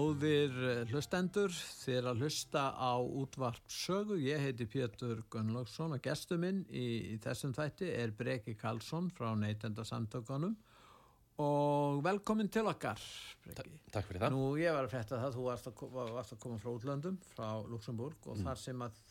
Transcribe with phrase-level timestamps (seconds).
[0.00, 1.52] Góðir eh, hlustendur,
[1.92, 4.16] er að hlusta á útvarp sögu.
[4.22, 9.34] Ég heiti Pétur Gunnlaugsson og gestu minn í, í þessum þætti er Breki Karlsson frá
[9.36, 10.54] Neytendasamtökunum
[11.44, 13.02] og velkomin til okkar,
[13.44, 13.82] Breki.
[13.92, 14.38] Takk fyrir það.
[14.38, 15.84] Nú ég var að fætta það, þú varst að,
[16.16, 18.48] varst að koma frá útlöndum, frá Luxemburg og mm.
[18.48, 19.04] þar sem að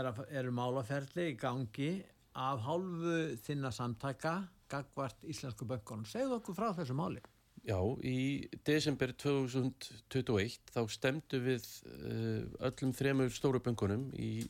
[0.00, 1.92] eru er málaferli í gangi
[2.40, 4.38] af hálfu þinna samtaka
[4.72, 6.08] gagvart Íslensku böngunum.
[6.08, 7.20] Segðu okkur frá þessu máli.
[7.66, 14.44] Já, í desember 2021 þá stemdu við uh, öllum þremur stóru böngunum í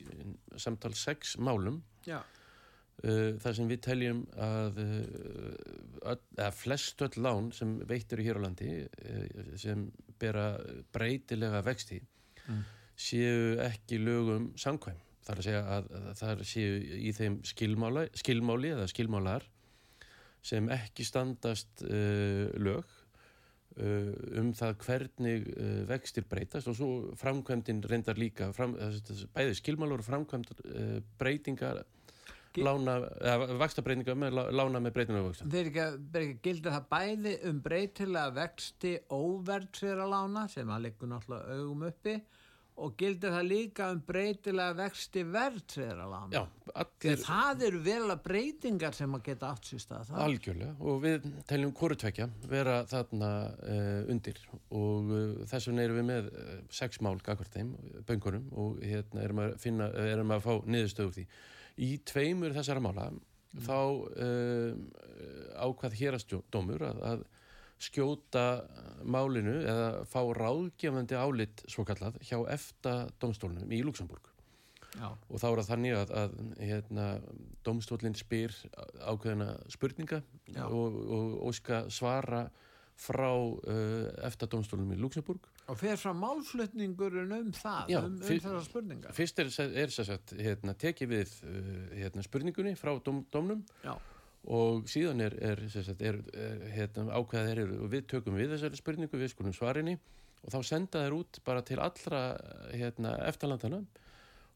[0.61, 7.47] samtal 6 málum uh, þar sem við teljum að, uh, öll, að flest öll lán
[7.57, 8.69] sem veitur í hér á landi
[9.57, 9.87] sem
[10.21, 10.51] bera
[10.93, 11.97] breytilega vexti
[12.45, 12.61] mm.
[12.93, 15.01] séu ekki lögum samkvæm.
[15.25, 19.49] Það er að segja að, að það séu í þeim skilmáli, skilmáli eða skilmálar
[20.45, 22.96] sem ekki standast lög Uh,
[23.77, 26.89] um það hvernig uh, vextir breytast og svo
[27.19, 28.73] framkvæmdinn reyndar líka fram,
[29.35, 31.83] bæði skilmálur og framkvæmd uh, breytingar
[32.57, 35.49] lána, eða vakstabreitinga með lána með breytinga og vaksta.
[35.51, 35.85] Þeir ekki,
[36.21, 42.17] ekki gildi það bæði um breytilega vexti óverðsverða lána sem að leikur náttúrulega augum uppi
[42.77, 46.43] og gildir það líka um breytilega vexti verðtveðra lána.
[46.77, 47.21] Allir...
[47.23, 50.09] Það eru vel að breytingar sem að geta stað.
[50.11, 50.19] Það.
[50.25, 56.07] Algjörlega og við teljum hvorutvekja vera þarna uh, undir og uh, þess vegna erum við
[56.11, 57.73] með uh, sex mál gagvart þeim,
[58.09, 61.25] böngunum og hérna erum að, finna, erum að fá niðurstöðu því.
[61.87, 63.65] Í tveimur þessara mála mm.
[63.65, 63.79] þá
[65.57, 67.25] ákvað hérastjómur að, að
[67.81, 68.45] skjóta
[69.05, 74.31] málinu eða fá ráðgefandi álit svo kallað hjá efta domstólunum í Luxemburg
[74.97, 75.11] Já.
[75.13, 77.09] og þá er það þannig að, að hérna,
[77.67, 78.55] domstólinn spyr
[79.05, 80.23] ákveðina spurninga
[80.65, 82.47] og, og óska svara
[82.97, 88.25] frá uh, eftir domstólunum í Luxemburg og fer frá málflutningurinn um það Já, um, um
[88.25, 89.13] þessar spurningar?
[89.13, 93.93] fyrst er, er þess að hérna, tekið við uh, hérna, spurningunni frá dom, domnum Já
[94.47, 98.79] og síðan er, er, sagt, er, er hérna, ákveðað er og við tökum við þessari
[98.79, 99.97] spurningu, við skulum svarinni
[100.43, 102.21] og þá senda þær út bara til allra
[102.71, 103.81] hérna, eftirlandana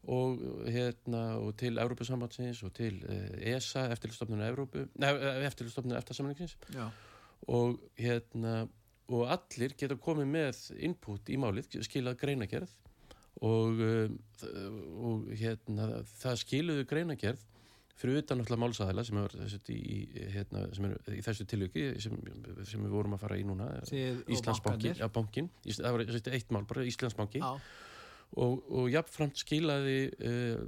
[0.09, 6.55] og, hérna, og til Európa-sambandsins og til eh, ESA, eftirlustofnuna eh, eftirlustofnuna eftirsamlingsins
[7.51, 8.67] og hérna
[9.11, 12.71] og allir geta komið með input í málið, skilað greinagerð
[13.43, 14.11] og, eh,
[15.03, 17.47] og hérna það skiluðu greinagerð
[17.99, 19.19] fyrir utan náttúrulega málsæðila sem
[20.35, 22.17] hérna, sem er í þessu tilviki sem,
[22.67, 26.05] sem við vorum að fara í núna Íslandsbanki, ja, það var
[26.37, 27.43] eitt mál, bara Íslandsbanki.
[28.41, 30.61] Og, og jáfnframt skilaði uh,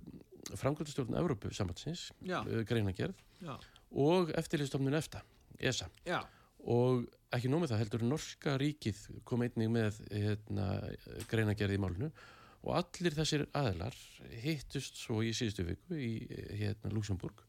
[0.59, 3.55] framkvæmstjórn Európu sambatsins, uh, greinagerð Já.
[3.95, 5.23] og eftirlýstofnun EFTA
[5.63, 5.87] ESA.
[6.07, 6.19] Já.
[6.67, 7.05] og
[7.35, 10.67] ekki nómið það heldur Norska ríkið kom einnig með hérna,
[11.31, 12.09] greinagerð í málunu
[12.63, 13.97] og allir þessir aðlar
[14.43, 16.13] hittust svo í síðustu viku í
[16.59, 17.43] hérna Luxemburg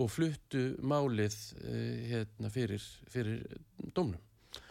[0.00, 3.42] og fluttu málið eh, hérna fyrir, fyrir
[3.94, 4.20] domnum.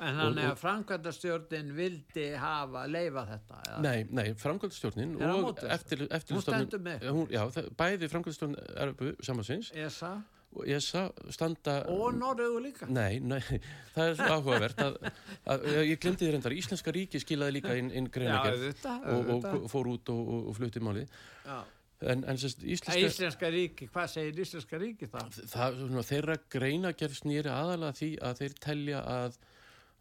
[0.01, 3.61] En þannig að framkvæmdastjórnin vildi hafa leifa þetta?
[3.69, 3.79] Eða?
[3.85, 7.41] Nei, nei, framkvæmdastjórnin og eftir, eftirlustofnin, já,
[7.79, 8.93] bæði framkvæmdastjórnin er
[9.25, 9.71] samansins.
[9.73, 10.13] ESA?
[10.67, 12.87] Ég standa og Norrögu líka.
[12.91, 13.41] Nei, nei,
[13.95, 14.97] það er svo áhugavert að,
[15.45, 19.47] að, að ég glemdi þér endar Íslenska ríki skilaði líka inn, inn greinagerð og, og,
[19.61, 21.05] og fór út og, og flutti máli
[22.01, 25.39] en, en sérst, íslenska, íslenska ríki, hvað segir Íslenska ríki það?
[25.53, 29.41] það svona, þeirra greinagerð snýri aðalega því að þeir telja að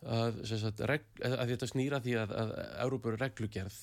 [0.01, 2.53] Að, sagt, reg, að þetta snýra því að, að
[2.87, 3.75] Európur reglugerð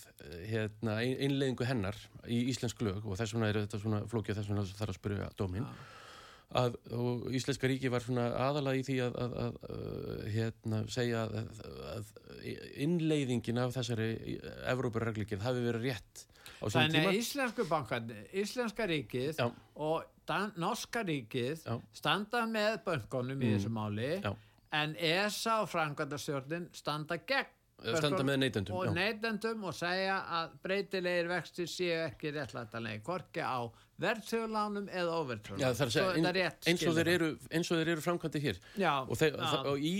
[0.50, 4.64] hérna, einlegingu hennar í íslensk lög og þess vegna er þetta svona flókið þess vegna
[4.80, 5.68] þarf að spyrja dóminn
[6.56, 6.78] að
[7.36, 12.12] Íslenska ríki var svona aðalega í því að, að, að, að hérna, segja að
[12.86, 14.38] innleiðingin af þessari
[14.72, 16.94] Evrópurreglíkið hafi verið rétt á svona tíma.
[16.94, 19.50] Þannig að Íslensku bankan, Íslenska ríkið Já.
[19.76, 21.76] og Dan Norska ríkið Já.
[21.96, 23.44] standa með böngunum mm.
[23.44, 24.32] í þessu máli Já.
[24.80, 31.30] en ESA og Frankværtarstjórnin standa gegn standa með neytendum og neytendum og segja að breytilegir
[31.30, 33.70] vextir séu ekki réttlættanlega hvorki á
[34.02, 36.40] verðsögulánum eða óverðsögulánum
[36.70, 37.30] eins og þeir eru,
[37.78, 38.60] eru framkvæmdi hér.
[38.78, 39.62] Já, og, þeir, já.
[39.72, 39.96] og í,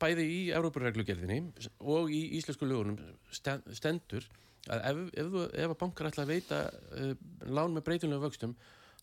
[0.00, 3.00] bæði í Európareglugerðinni og í íslensku lögunum
[3.32, 4.28] stendur
[4.72, 7.14] að ef, ef, ef að bankar ætla að veita uh,
[7.48, 8.54] lán með breytilega vöxtum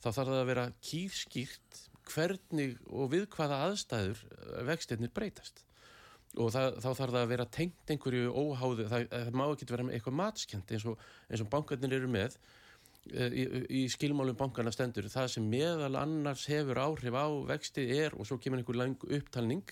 [0.01, 1.81] þá þarf það að vera kýrskýrt
[2.11, 5.61] hvernig og við hvaða aðstæður uh, vextirnir breytast
[6.37, 9.87] og það, þá þarf það að vera tengt einhverju óháðu, það, það má ekki vera
[9.91, 11.05] eitthvað matskjönd eins og,
[11.37, 12.37] og bankarnir eru með.
[13.11, 13.45] Uh, í,
[13.81, 18.37] í skilmálum bankarna stendur, það sem meðal annars hefur áhrif á vexti er og svo
[18.41, 19.65] kemur einhver lang upptalning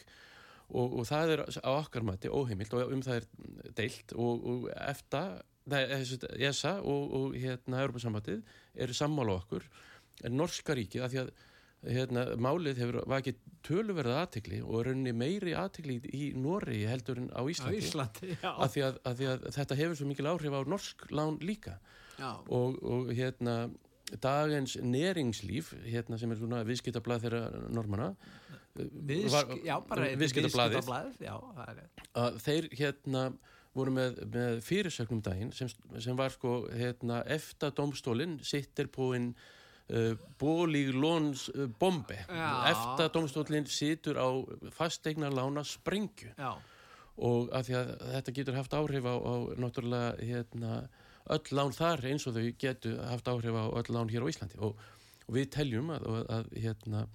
[0.70, 3.30] og, og það er á okkar mati óheimilt og um það er
[3.78, 5.40] deilt og, og eftir
[5.70, 8.42] ESA og, hérna Europasambatið
[8.74, 9.66] eru sammála okkur.
[10.26, 11.32] En Norska ríkið að því að
[11.86, 17.42] hérna, málið hefur vakið töluverða aðtikli og rauninni meiri aðtikli í Nóri heldur en á
[17.48, 20.62] Íslandi, á Íslandi að, því að, að því að þetta hefur svo mikil áhrif á
[20.68, 21.78] norsk lán líka.
[22.52, 23.70] Og, og hérna
[24.20, 28.14] dagens neringslíf hérna sem er svona viðskiptablað þeirra normana
[28.80, 30.76] Viðsk, já, bara viðskiptablað
[32.16, 33.24] að þeir hérna
[33.76, 35.70] voru með, með fyrirsögnum daginn sem,
[36.02, 39.12] sem var sko hérna, eftir domstólinn sittir på
[39.90, 42.18] en uh, bólíglóns uh, bombe
[42.70, 44.30] eftir domstólinn situr á
[44.76, 46.58] fastegna lána sprengju Já.
[47.18, 50.76] og að að þetta getur haft áhrif á, á náttúrulega hérna,
[51.30, 54.62] öll lán þar eins og þau getur haft áhrif á öll lán hér á Íslandi
[54.62, 54.78] og,
[55.28, 57.08] og við teljum að, að hérna,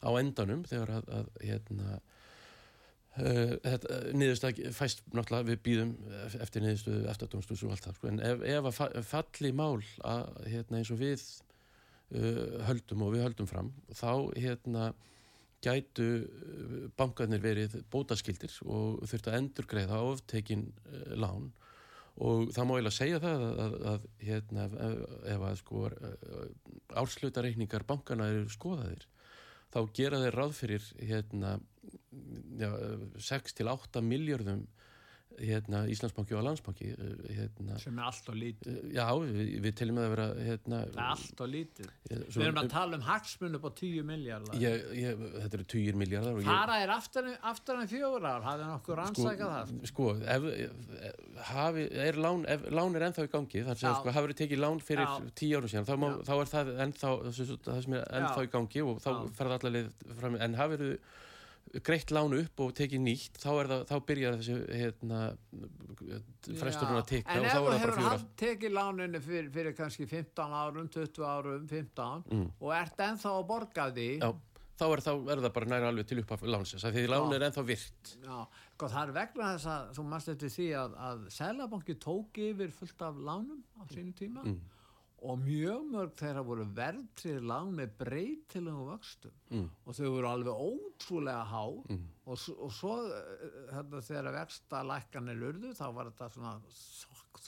[0.00, 2.00] á endanum þegar að hérna
[3.18, 3.56] Uh,
[4.14, 5.88] niðurstak fæst náttúrulega við býðum
[6.44, 8.06] eftir niðurstöðu eftirdómsdús og allt það sko.
[8.06, 11.24] en ef, ef að falli mál að, hérna, eins og við
[12.14, 13.70] uh, höldum og við höldum fram.
[13.94, 14.90] Þá hérna
[15.60, 16.06] gætu
[16.96, 21.50] bankarnir verið bótaskildir og þurft að endur greiða oftekin uh, lán.
[22.20, 24.64] Og það má eiginlega segja það að, að, að hérna,
[25.30, 25.84] ef að sko
[27.00, 29.06] árslutarreikningar bankana eru skoðaðir
[29.70, 31.54] þá gera þeir ráð fyrir hérna
[33.30, 34.64] 6 til 8 miljardum
[35.40, 38.70] hérna, Íslandsbanki og Landsbanki eh, hérna, sem er allt og lítið.
[38.74, 41.90] eh, já, við, við teljum að það vera hérna, það allt og lítið.
[42.10, 46.78] ég, við erum að tala um hagsmunum á 10 miljardar þetta eru 10 miljardar fara
[46.84, 49.72] er aftur en fjóður ár hafið nokkur ansækjað það?
[49.92, 50.48] sko, ef,
[51.50, 54.84] hafi, er lán, ef lán er ennþá í gangi þar sem sko, hafið tekið lán
[54.84, 58.46] fyrir 10 árum síðan þá, má, þá er það ennþá það sem er ennþá já.
[58.46, 60.86] í gangi og þá ferða allaveg fram en hafið
[61.78, 65.20] greitt lánu upp og tekið nýtt þá, það, þá byrjar þessi hérna,
[66.58, 70.88] fresturinn að tekka en ef þú hefur haft tekið lánunni fyrir, fyrir kannski 15 árum,
[70.90, 72.46] 20 árum 15 mm.
[72.58, 74.08] og ert ennþá að borga því?
[74.18, 74.32] Já,
[74.80, 77.46] þá er, þá er það bara næra alveg til upp af lánsins því lán er
[77.50, 78.12] ennþá virt.
[78.26, 78.36] Já,
[78.74, 82.74] sko, það er vegna þess að þú mannst eftir því að, að Sælabanki tók yfir
[82.80, 84.42] fullt af lánum á sínum tíma.
[84.42, 84.60] Mm
[85.20, 89.66] og mjög mörg þeirra voru verðtrið lang með breytilegu vöxtum mm.
[89.84, 92.06] og þau voru alveg ótrúlega há mm.
[92.24, 92.94] og, og svo
[93.72, 96.54] hérna, þegar vexta lækkanir urðu þá var þetta svona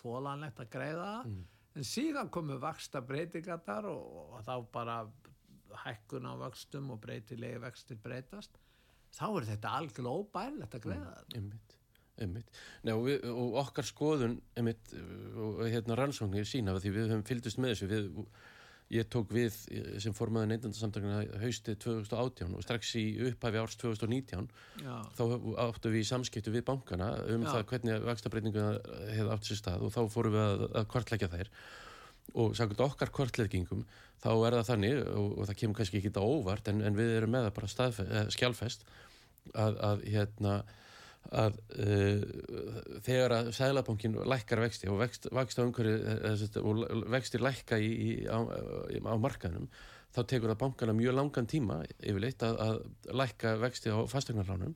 [0.00, 1.38] þólanlegt að greiða mm.
[1.80, 4.98] en síðan komu vexta breytingatar og, og þá bara
[5.86, 8.60] hækkun á vöxtum og breytilegi vextir breytast
[9.12, 11.80] þá er þetta algjörlega óbærlegt að greiða þetta mm.
[12.86, 14.94] Nei, og, við, og okkar skoðun einmitt,
[15.36, 18.08] og hérna rannsóknir sína því við höfum fylgist með þessu við,
[18.92, 19.54] ég tók við
[20.02, 24.50] sem formaði neindandarsamtakana haustið 2018 og strax í upphæfi árs 2019
[24.82, 24.96] Já.
[25.16, 25.22] þá
[25.64, 27.54] áttu við í samskiptu við bankana um Já.
[27.54, 31.52] það hvernig vakstabreitinguna hefði átt sér stað og þá fórum við að, að kvartleggja þær
[32.42, 33.86] og sagðum okkar kvartleggingum
[34.22, 37.16] þá er það þannig og, og það kemur kannski ekki þetta óvart en, en við
[37.16, 38.86] erum með það bara staðfe, skjálfest
[39.52, 40.54] að, að hérna
[41.30, 42.22] að uh,
[43.04, 48.42] þegar að Sælabankin lækkar vexti og vext, á umhverju og vextir lækka í, í, á,
[48.42, 49.68] á markaðnum
[50.12, 54.74] þá tekur það bankana mjög langan tíma yfirleitt að, að lækka vexti á fastegnarlánum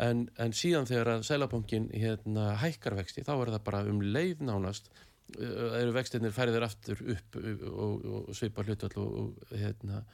[0.00, 4.46] en, en síðan þegar að Sælabankin hérna, hækkar vexti þá er það bara um leið
[4.48, 4.88] nánast
[5.36, 10.04] uh, eru vextinir færðir aftur upp og, og, svipar hlutvall og, hérna,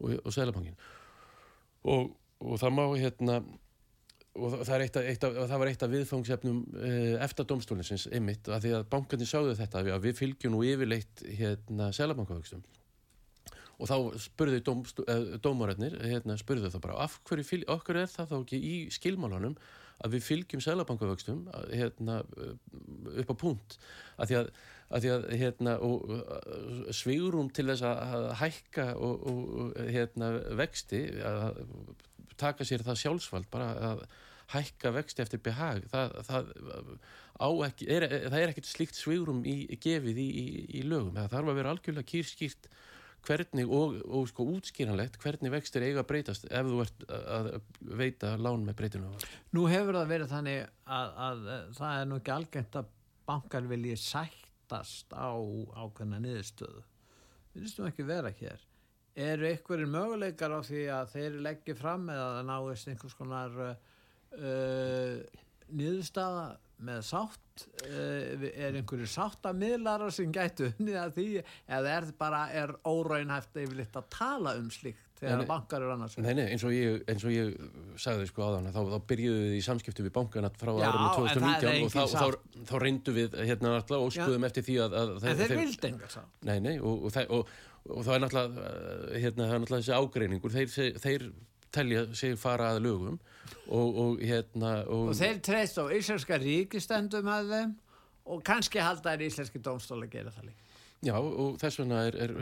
[0.00, 0.78] og Sælabankin
[1.84, 3.42] og það má hérna
[4.34, 8.48] og það, eitt að, eitt að, það var eitt af viðfangsefnum eh, eftir domstólinsins ymitt
[8.50, 12.64] að því að bankarnir sáðu þetta að við fylgjum nú yfirleitt hérna selabankavöxtum
[13.74, 14.60] og þá spurðu
[15.42, 19.56] dómararnir hérna, spurðu það bara af hverju okkur er það þá ekki í skilmálunum
[20.02, 22.20] að við fylgjum selabankavöxtum hérna,
[23.22, 23.78] upp á punkt
[24.18, 24.50] að því að,
[24.88, 25.76] að, því að hérna,
[27.00, 31.62] svigurum til þess að hækka og, og hérna, vexti að
[32.40, 34.06] taka sér það sjálfsvald bara að,
[34.52, 36.50] hækka vexti eftir behag það, það,
[37.68, 40.46] ekki, er, það er ekkert slíkt svigrum í gefið í, í,
[40.80, 41.14] í lögum.
[41.16, 42.68] Það þarf að vera algjörlega kýrskýrt
[43.24, 47.50] hvernig og, og sko útskýranlegt hvernig vextir eiga að breytast ef þú ert að
[48.00, 49.12] veita lán með breytinu.
[49.56, 52.92] Nú hefur það verið þannig að, að, að það er nú ekki algengt að
[53.28, 56.84] bankar vilji sættast á ákveðna niðurstöðu.
[57.54, 58.62] Við vistum ekki vera hér.
[59.14, 63.74] Eru einhverjir möguleikar á því að þeir leggja fram eða það náist einhvers konar uh,
[64.40, 66.46] uh, niðurstaða
[66.84, 72.74] með sátt uh, er einhverju sáttamiðlara sem gætu unnið að því eða er bara er
[72.88, 76.74] óraunhæft yfirleitt að tala um slíkt þegar nei, bankar eru annars Nei, nei, eins og
[76.74, 77.52] ég, eins og ég
[78.00, 81.94] sagði sko áðan þá, þá byrjuðu við í samskiptu við bankan frá árunni 2019 og
[81.94, 85.56] þá, þá, þá reyndu við hérna alltaf og skuðum eftir því að, að En þeir
[85.60, 87.56] vildi engar sá Nei, nei, og, og, og,
[87.90, 88.68] og það er náttúrulega
[89.24, 91.28] hérna, það er náttúrulega þessi ágreiningur þeir, þeir
[91.74, 93.16] telja sig fara að lögum
[93.66, 97.72] og, og hérna og, og þeir treyst á Íslenska ríkistendum að þeim
[98.34, 100.64] og kannski halda er Íslenski dómstóli að gera það líka
[101.04, 102.32] Já og þess vegna er, er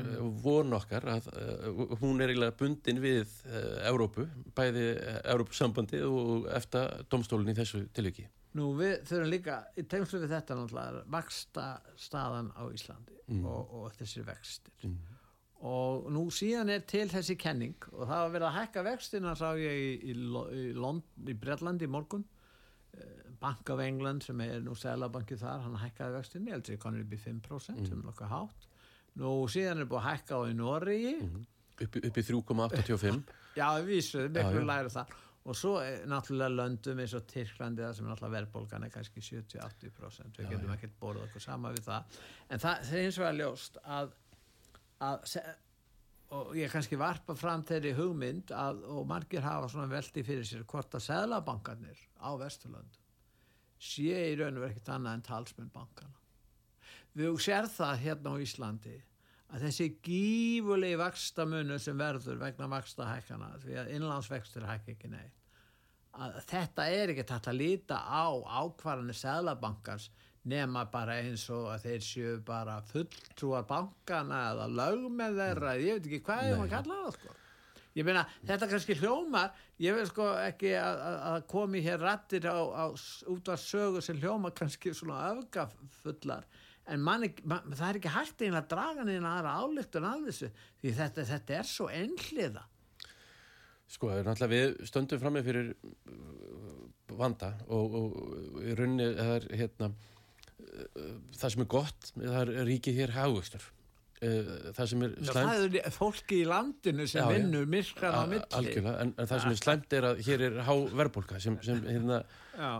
[0.42, 4.84] von okkar að uh, hún er eiginlega bundin við uh, Európu, bæði
[5.32, 8.28] Európusambandi og eftir domstólinn í þessu tilviki.
[8.58, 11.66] Nú við þurfum líka, í tegnslu við þetta náttúrulega, vaksta
[11.98, 13.42] staðan á Íslandi mm.
[13.48, 14.76] og, og þessir vextir.
[14.86, 15.11] Mm
[15.62, 19.48] og nú síðan er til þessi kenning og það var verið að hækka vextina sá
[19.60, 20.94] ég í, í, í,
[21.30, 22.24] í Breitlandi í morgun.
[22.92, 26.74] Eh, Bank of England sem er nú selabankið þar, hann hækkaði vextin ég held að
[26.74, 27.88] það konur upp í 5% mm.
[27.88, 28.68] sem er nokkuð hátt.
[29.22, 31.44] Nú síðan er búið að hækka á í Norri mm.
[31.86, 33.22] upp, upp í 3,85
[33.60, 35.14] já, vísu, miklu læri það.
[35.42, 40.38] Og svo er náttúrulega löndum eins og Tyrklandi sem er náttúrulega verðbólgan er kannski 70-80%
[40.38, 42.20] við getum ekkert borðið okkur sama við það.
[42.46, 44.12] En það, það er eins og að ljóst að
[45.02, 45.26] að
[46.32, 50.64] og ég kannski varpa fram þeirri hugmynd að, og margir hafa svona veldi fyrir sér
[50.68, 52.98] hvort að seglabankarnir á Vesturlönd
[53.82, 56.20] sé í raun og verið ekkert annað en talsmenn bankana
[57.18, 58.96] við sér það hérna á Íslandi
[59.52, 65.42] að þessi gífulegi vakstamunum sem verður vegna vakstahækana því að innlandsvextur hæk ekki neitt
[66.12, 68.28] að þetta er ekki tætt að líta á
[68.62, 70.08] ákvarðanir seglabankars
[70.48, 75.98] nema bara eins og að þeir séu bara fulltrúar bankana eða lög með þeirra, ég
[75.98, 77.36] veit ekki hvað ég maður kalla það sko.
[77.92, 82.56] Ég meina þetta kannski hljómar ég vil sko ekki að, að komi hér rattir á,
[82.56, 82.84] á
[83.28, 86.46] út af sögu sem hljómar kannski svona öfgafullar.
[86.90, 90.48] En man, man, það er ekki hægt einlega að draga neina aðra álíktun að þessu
[90.82, 92.64] því þetta, þetta er svo einhliða.
[93.92, 95.68] Sko, náttúrulega við stöndum fram með fyrir
[97.12, 99.90] vanda og, og í rauninni það er hérna
[101.38, 103.64] það sem er gott, það er ríkið hér hagvöxtur
[104.22, 108.74] eh, það sem er slæmt það er fólki í landinu sem vinnur myrkar á milli
[108.82, 110.60] en, en það sem er slæmt er að hér er
[110.92, 112.22] verðbólka sem, sem hérna,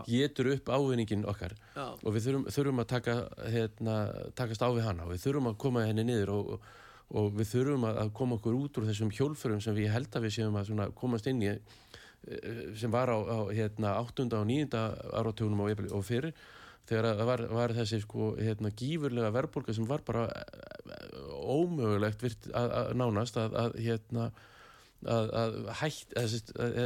[0.07, 1.85] getur upp ávinningin okkar já.
[1.91, 3.17] og við þurfum, þurfum að taka,
[3.57, 3.97] hérna,
[4.39, 6.71] takast á við hana og við þurfum að koma henni niður og, og,
[7.21, 10.37] og við þurfum að koma okkur út úr þessum hjólfurum sem við held að við
[10.39, 14.29] séum að komast inn í eh, sem var á, á hérna, 8.
[14.31, 14.83] og 9.
[15.11, 16.31] áratögunum og fyrir
[16.89, 22.49] þegar það var, var þessi sko hérna gífurlega verðbólka sem var bara eh, ómögulegt virt
[22.51, 24.31] að, að nánast að, að hérna
[25.09, 26.39] að, að hætt þessi,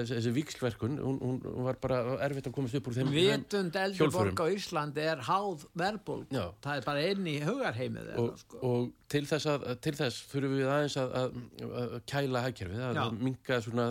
[0.10, 4.42] þessi vikslverkun hún, hún var bara erfitt að komast upp úr þeim Vitund eldri borg
[4.42, 8.62] á Íslandi er háð verðbólk það er bara inn í hugarheimið og, sko.
[8.70, 13.88] og til þess að til þess fyrir við aðeins að kæla hækjörfið, að minga svona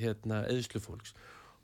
[0.00, 1.16] hérna eðslufólks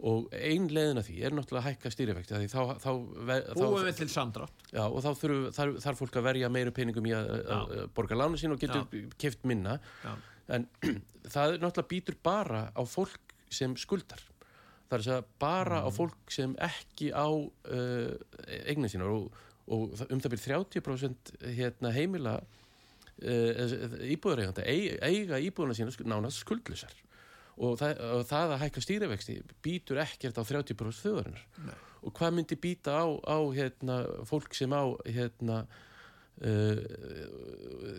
[0.07, 4.07] og ein leðina því er náttúrulega að hækka stýrifekti þá, þá, þá, búum við til
[4.13, 4.67] samdrátt.
[4.71, 5.09] Já, og þá
[5.57, 8.87] þarf, þarf fólk að verja meiru peningum í að, að borga lánu sín og getur
[9.19, 9.79] keft minna.
[10.05, 10.13] Já.
[10.55, 10.69] en
[11.35, 14.23] það náttúrulega býtur bara á fólk sem skuldar.
[14.89, 15.91] Það er að segja bara mm.
[15.91, 18.15] á fólk sem ekki á uh,
[18.71, 23.77] eignin sínar og, og um það byrjir 30% hérna, heimila uh,
[24.15, 26.95] íbúðareiganda eiga íbúðuna sína nánast skuldlisar
[27.59, 31.45] og það, og það að hækka stýrivexti býtur ekkert á 30% þjóðarinnar.
[32.07, 33.99] Og hvað myndi býta á, á hérna,
[34.29, 35.65] fólk sem á hérna,
[36.47, 36.81] uh,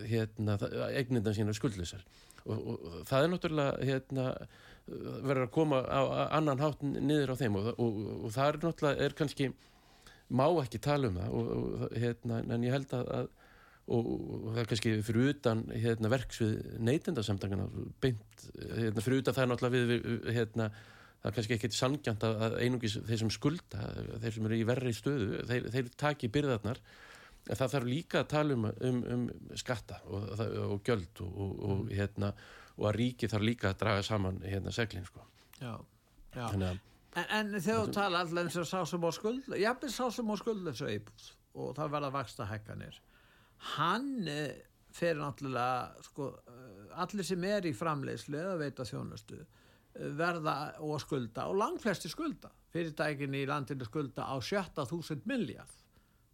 [0.08, 0.56] hérna
[0.96, 2.04] egnindan sína skuldlisar
[2.46, 4.26] og, og, og það er náttúrulega hérna,
[4.90, 6.00] verður að koma á
[6.38, 7.58] annan hátt niður á þeim.
[7.60, 7.82] Og,
[8.24, 9.50] og það er náttúrulega er kannski
[10.30, 11.90] má ekki tala um það.
[12.00, 13.30] Hérna, en ég held að, að
[13.90, 16.56] og, og það er kannski fyrir utan hérna, verksvið
[16.88, 17.68] neytendasamtangana
[18.02, 20.68] beint, hérna, fyrir utan það er náttúrulega við, við hérna,
[21.20, 23.86] það er kannski ekkert sangjant að, að einungis þeir sem skulda
[24.22, 26.82] þeir sem eru í verri stöðu þeir, þeir taki byrðarnar
[27.48, 29.26] en það þarf líka að tala um, um, um
[29.58, 32.34] skatta og, og göld og, og, hérna,
[32.76, 35.24] og að ríki þarf líka að draga saman hérna seglinn sko.
[35.60, 35.74] Já,
[36.36, 36.46] já.
[36.46, 36.80] Að
[37.18, 40.28] En, en þegar þú tala alltaf eins og sá sem á skuld, jafnveg sá sem
[40.30, 41.24] á skuld eins og eibúð
[41.58, 43.00] og það verða vaksta hækkanir.
[43.76, 44.54] Hann eh,
[44.94, 50.96] fer náttúrulega, sko, eh, allir sem er í framleiðslu eða veita þjónustu eh, verða og
[51.02, 52.52] skulda og langflesti skulda.
[52.70, 55.76] Fyrirtækin í landinu skulda á 70.000 miljard.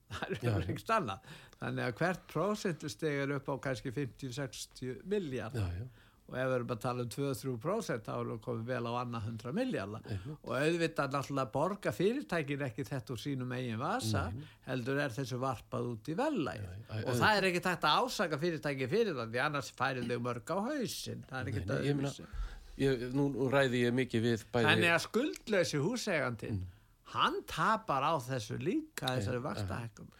[0.16, 1.18] Það er ekki stanna.
[1.58, 5.56] Þannig að hvert prósentusteg er upp á kannski 50-60 miljard.
[5.56, 8.88] Já, já og ef við erum að tala um 2-3% þá erum við komið vel
[8.90, 14.24] á annað 100 miljardar og auðvitað náttúrulega borga fyrirtækin ekki þetta úr sínum eigin vasa
[14.34, 14.48] Nei.
[14.66, 16.66] heldur er þessu varpað út í vellæg
[17.04, 20.58] og það er ekki að ásaka fyrirtæki fyrir það því annars færir þau mörg á
[20.66, 22.44] hausin það er ekki það auðvitað
[22.76, 26.66] Nú ræði ég mikið við bæði Þannig að skuldlösi húsegandin mm.
[27.14, 30.10] hann tapar á þessu líka þessari vakstahekkum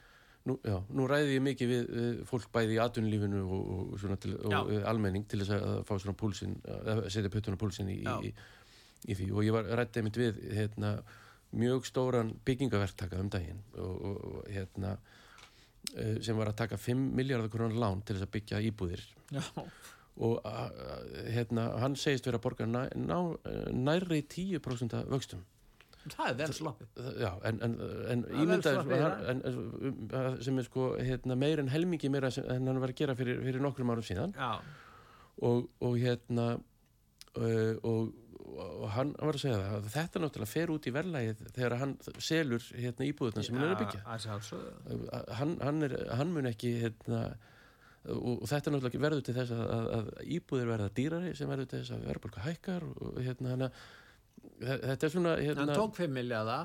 [0.46, 4.36] Nú, já, nú ræði ég mikið við, við fólk bæði í atvinnulífinu og, og, til,
[4.46, 8.30] og almenning til þess að fá svona púlsinn, að setja puttuna púlsinn í, í,
[9.10, 9.26] í því.
[9.34, 10.92] Og ég var rættið mitt við hérna,
[11.56, 14.94] mjög stóran byggingaverktaka um daginn og, og hérna
[15.96, 19.02] eh, sem var að taka 5 miljardar krónar lán til þess að byggja íbúðir.
[19.34, 19.42] Já.
[20.22, 20.46] og
[21.34, 23.18] hérna, hann segist verið að borga ná, ná,
[23.74, 25.42] nærri 10% vöxtum
[26.12, 27.00] það er vel sloppið.
[27.22, 27.76] Já, en, en,
[28.12, 33.16] en ímyndaður sem er sko hérna, meir en helmingi meira en hann var að gera
[33.18, 34.36] fyrir, fyrir nokkrum árum síðan.
[35.46, 38.14] Og, og hérna uh, og,
[38.56, 41.98] og hann var að segja það að þetta náttúrulega fer út í verðlægið þegar hann
[42.16, 44.00] selur hérna, íbúðuna sem hann er að byggja.
[45.40, 47.26] hann, hann, er, hann mun ekki hérna
[48.06, 51.80] og þetta náttúrulega verður til þess að, að, að íbúðir verða dýrari sem verður til
[51.82, 53.80] þess að verður hækkar og hérna hann að
[54.60, 55.64] þetta er svona hérna...
[55.64, 56.58] hann tók 5 miljáða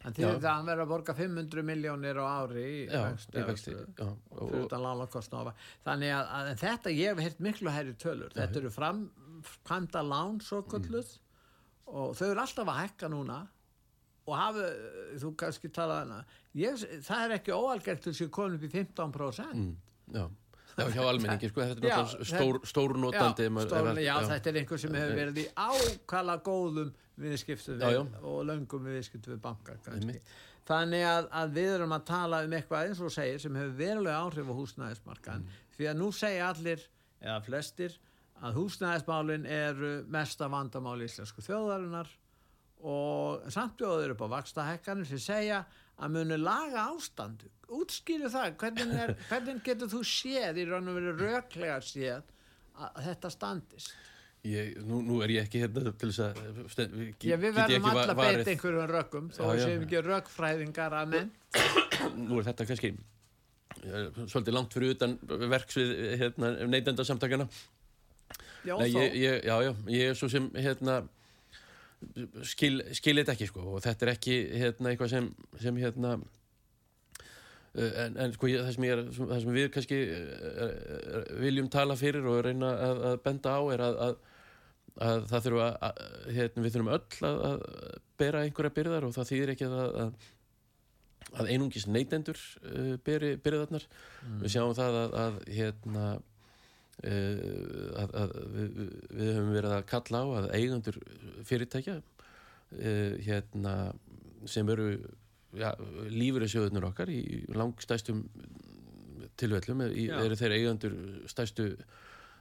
[0.00, 3.74] en því að hann verður að borga 500 miljónir á ári í vexti
[5.84, 8.32] þannig að, að þetta ég hef heilt miklu hærri tölur.
[8.32, 11.90] Já, þetta eru framkvæmda lán svo kulluð mm.
[11.92, 13.40] og þau eru alltaf að hekka núna
[14.30, 14.68] og hafa,
[15.20, 16.22] þú kannski tala
[16.56, 19.74] ég, það er ekki óalgert til að koma upp í 15% mm,
[20.16, 20.24] já
[20.78, 23.46] Já, hjá almenningi, sko, þetta er náttúrulega stór, stórnótandi.
[23.48, 28.38] Já, stór, já, þetta er einhver sem hefur verið í ákala góðum viðskiptum við og
[28.48, 29.80] löngum viðskiptum við bankar
[30.70, 34.22] þannig að, að við erum að tala um eitthvað eins og segir sem hefur verulega
[34.22, 35.58] áhrif á húsnæðismarkan mm.
[35.76, 36.84] því að nú segja allir,
[37.20, 37.96] eða flestir
[38.40, 39.80] að húsnæðismálin er
[40.12, 42.12] mesta vandamál í Íslandsku þjóðarinnar
[42.90, 45.64] og samtjóður upp á vakstahekkanum sem segja
[46.00, 50.96] að munu laga ástandu útskýru það, hvernig, er, hvernig getur þú séð í raun og
[50.98, 52.30] verið röklega séð
[52.80, 53.92] að þetta standist?
[54.48, 58.14] Ég, nú, nú er ég ekki hérna til þess að stend, Já, við verðum alltaf
[58.14, 61.32] að beita einhverjum rökkum þó já, séum ekki rökkfræðingar að menn.
[62.24, 62.94] Nú er þetta kannski
[64.30, 65.18] svolítið langt fyrir utan
[65.52, 67.46] verks við hérna, neytenda samtakana
[68.64, 70.98] Já, Nei, ég, ég, já, já, ég er svo sem hérna
[72.48, 75.30] skil, skilit ekki sko og þetta er ekki hérna eitthvað sem,
[75.60, 76.39] sem hérna Eh,
[77.78, 82.26] en, en sko það sem, er, það sem við kannski eh, eh, viljum tala fyrir
[82.26, 84.16] og reyna að, að benda á er að, að,
[85.06, 86.02] að það þurfa að
[86.34, 87.62] hérna, við þurfum öll að
[88.20, 94.40] bera einhverja byrðar og það þýðir ekki að einungis neytendur uh, beri byrðarnar mm.
[94.42, 96.06] við sjáum það að hérna
[97.06, 98.80] uh, að við,
[99.14, 100.98] við höfum verið að kalla á að eigandur
[101.46, 103.76] fyrirtækja uh, hérna
[104.50, 104.90] sem eru
[105.52, 108.24] lífurinsjóðunur okkar í langstæstum
[109.40, 110.96] tilvellum eru þeir eigandur
[111.30, 111.72] stæstu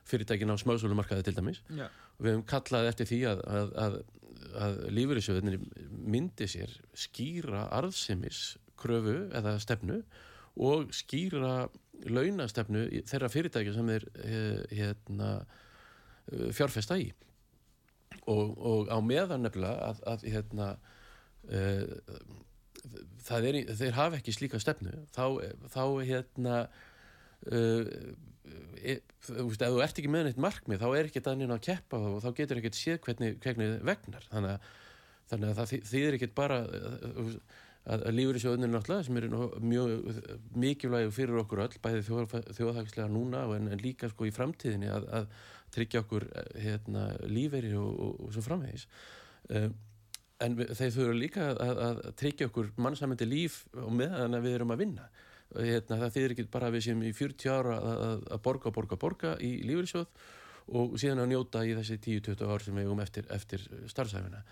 [0.09, 1.61] fyrirtækin á smásólumarkaði til dæmis.
[1.69, 1.87] Já.
[2.17, 3.99] og við hefum kallað eftir því að, að, að,
[4.65, 10.01] að lífurinsjóðunir myndi sér skýra arðsimis kröfu eða stefnu
[10.59, 11.69] og skýra
[12.09, 15.31] launastefnu þeirra fyrirtæki sem er eh, hérna,
[16.31, 17.09] eh, fjárfesta í.
[18.29, 20.67] Og, og á meðan nefnilega að hérna,
[21.49, 21.85] uh,
[22.79, 24.95] er, þeir hafa ekki slíka stefnu.
[25.15, 25.23] Þá,
[25.73, 26.57] þá hérna
[27.51, 27.93] uh,
[28.79, 31.65] e, þú veist, ef þú ert ekki með neitt markmið þá er ekki nýna að
[31.69, 34.27] keppa og þá getur ekki séð hvernig, hvernig vegnar.
[34.31, 34.69] Þannig að,
[35.31, 37.33] þannig að það þýðir ekki bara uh,
[37.89, 40.21] að, að lífur í sjóðuninu náttúrulega sem eru mjög
[40.65, 45.29] mikilvæg fyrir okkur öll, bæði þjóðhagslega núna en, en líka sko í framtíðinni að, að
[45.73, 46.25] tryggja okkur
[46.57, 48.87] hérna, lífeyri og, og, og svo framvegis.
[49.49, 49.75] Um,
[50.43, 54.73] en við, þeir þurfa líka að, að tryggja okkur mannsamöndi líf og meðan við erum
[54.75, 55.07] að vinna.
[55.55, 58.99] Hérna, það þýðir ekki bara að við séum í 40 ára að, að borga, borga,
[59.01, 60.27] borga í lífriðsjóð
[60.79, 64.43] og síðan að njóta í þessi 10-20 ár sem við um eftir, eftir starfsæfina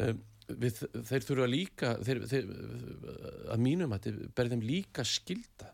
[0.00, 0.80] um, við,
[1.10, 2.48] þeir þurfa líka þeir, þeir,
[3.52, 5.68] að mínum að berðum líka skilda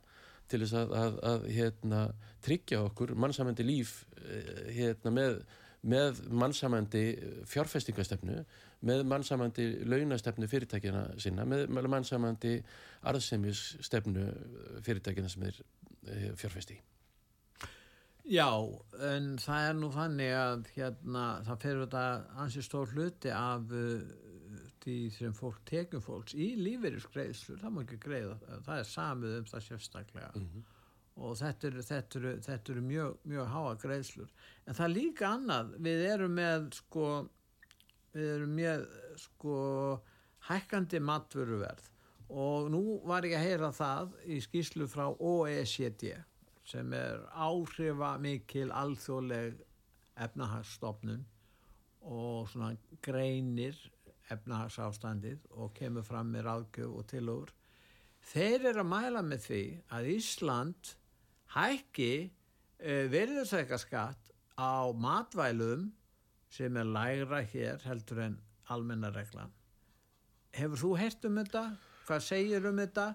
[0.50, 2.02] til þess að, að hérna,
[2.42, 5.40] tryggja okkur mannsamöndi líf eh, hérna, með
[5.87, 7.02] með mannsamandi
[7.48, 8.42] fjárfestingastefnu,
[8.86, 12.58] með mannsamandi launastefnu fyrirtækina sinna, með mannsamandi
[13.10, 14.28] arðsemisstefnu
[14.86, 16.78] fyrirtækina sem er eh, fjárfesti.
[18.28, 18.50] Já,
[19.08, 22.06] en það er nú þannig að hérna, það fer þetta
[22.44, 24.02] ansið stór hluti af uh,
[24.84, 28.36] því sem fólk tekjum fólks í lífeyrisgreðslu, það má ekki greiða,
[28.66, 30.34] það er samið um það sérstaklega.
[30.36, 30.74] Mm -hmm
[31.18, 34.30] og þetta eru, þetta eru, þetta eru mjög, mjög háa greiðslur
[34.66, 37.08] en það er líka annað við erum með sko
[38.18, 38.85] við erum með
[39.22, 39.59] sko
[40.48, 41.87] hækkandi matvöruverð.
[42.28, 46.11] Og nú var ég að heyra það í skýslu frá OECD
[46.68, 49.62] sem er áhrifa mikil alþjóðleg
[50.20, 51.22] efnahagsstofnun
[52.09, 53.78] og svona greinir
[54.33, 57.54] efnahagsástandið og kemur fram með ráðgjöf og tilóður
[58.33, 59.62] þeir eru að mæla með því
[59.96, 60.92] að Ísland
[61.54, 65.88] hækki eh, verðursækaskatt á matvælum
[66.52, 68.37] sem er lægra hér heldur en
[68.72, 69.52] almennareglan.
[70.56, 71.64] Hefur þú hert um þetta?
[72.08, 73.08] Hvað segir um þetta?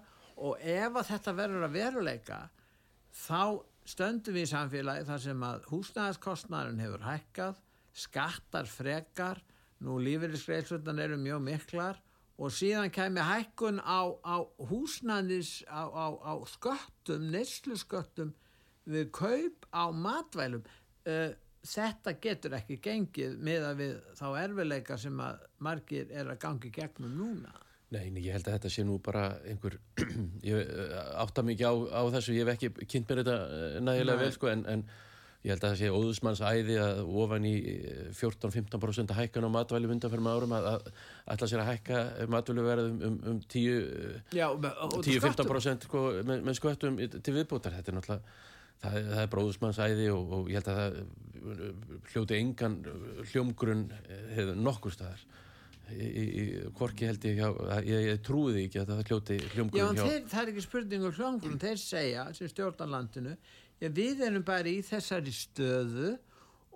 [0.44, 2.38] Og ef að þetta verður að veruleika
[3.14, 7.60] þá stöndum við í samfélagi þar sem að húsnæðaskostnæðin hefur hækkað,
[7.94, 9.42] skattar frekar,
[9.84, 12.00] nú lífeyrisgreifsvöldan eru mjög miklar
[12.40, 14.36] og síðan kemur hækkun á, á
[14.70, 18.32] húsnæðis á, á, á sköttum, neyslu sköttum
[18.90, 20.64] við kaup á matvælum
[21.06, 21.30] uh,
[21.64, 26.72] þetta getur ekki gengið með að við þá erfileika sem að margir er að gangi
[26.74, 27.54] gegnum núna.
[27.94, 29.76] Nei, ég held að þetta sé nú bara einhver,
[30.50, 34.24] ég eh, átta mikið á, á þessu, ég hef ekki kynnt mér þetta eh, nægilega
[34.24, 34.86] vel sko en, en
[35.44, 37.50] Ég held að það sé óðusmanns æði að ofan í
[38.16, 40.88] 14-15% að hækka á matvæli undanferðum árum að
[41.34, 41.98] ætla sér að hækka
[42.32, 47.76] matvæluverðum um, um 10-15% sko, með, með skvöttum til viðbútar.
[47.76, 48.24] Þetta er náttúrulega,
[48.84, 51.00] það, það er bróðusmanns æði og, og ég held að það
[52.12, 52.76] hljóti engan
[53.32, 53.88] hljómgrunn
[54.34, 55.24] hefur nokkur staðar.
[56.78, 57.48] Hvorki held ég hjá,
[57.84, 59.98] ég, ég trúi því ekki að það hljóti hljómgrunn hjá.
[59.98, 63.34] Já, þeir, það er ekki spurning um hljómgrunn, þeir segja sem stjórnarlandinu
[63.92, 66.14] við erum bara í þessari stöðu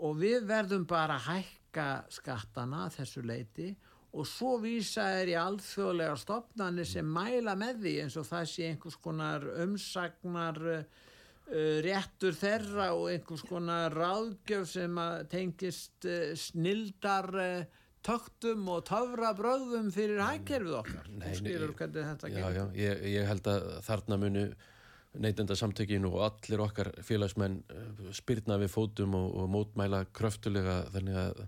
[0.04, 3.70] og við verðum bara að hækka skattana þessu leiti
[4.12, 8.70] og svo vísa er í alþjóðlega stopnani sem mæla með því eins og það sé
[8.70, 10.82] einhvers konar umsagnar uh,
[11.84, 14.98] réttur þeirra og einhvers konar ráðgjöf sem
[15.32, 21.06] tengist uh, snildar uh, töktum og töfra bröðum fyrir hækkerfið okkar.
[21.12, 21.54] Nei, nei,
[22.32, 24.44] já, já, ég, ég held að þarna munu
[25.18, 27.62] neytendasamtökinu og allir okkar félagsmenn
[28.16, 31.40] spyrna við fótum og, og mótmæla kröftulega þannig að,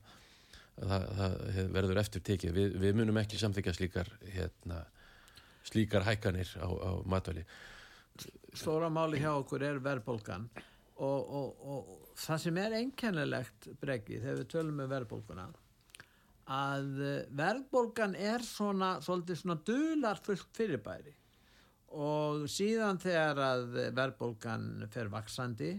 [0.81, 2.55] að það, það verður eftir tekið.
[2.57, 4.81] Vi, við munum ekki samþykja slíkar, hérna,
[5.71, 7.45] slíkar hækkanir á, á matvæli.
[8.51, 10.49] Stóra máli hjá okkur er verðbólgan
[11.01, 15.47] og, og, og það sem er einkennilegt bregi þegar við tölum með verðbólguna
[16.51, 16.89] að
[17.39, 21.15] verðbólgan er svona, svolítið svona dular fullt fyrirbæri
[21.95, 25.77] og síðan þegar að verðbólgan fer vaksandi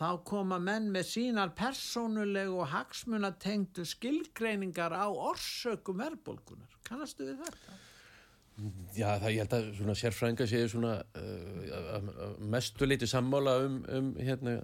[0.00, 6.78] þá koma menn með sínar persónulegu og hagsmunatengtu skilgreiningar á orsökum verðbólgunar.
[6.86, 7.78] Kannastu við þetta?
[8.96, 14.10] Já, það ég held að svona sérfrænga séu svona uh, mestu liti sammála um, um
[14.18, 14.56] hérna.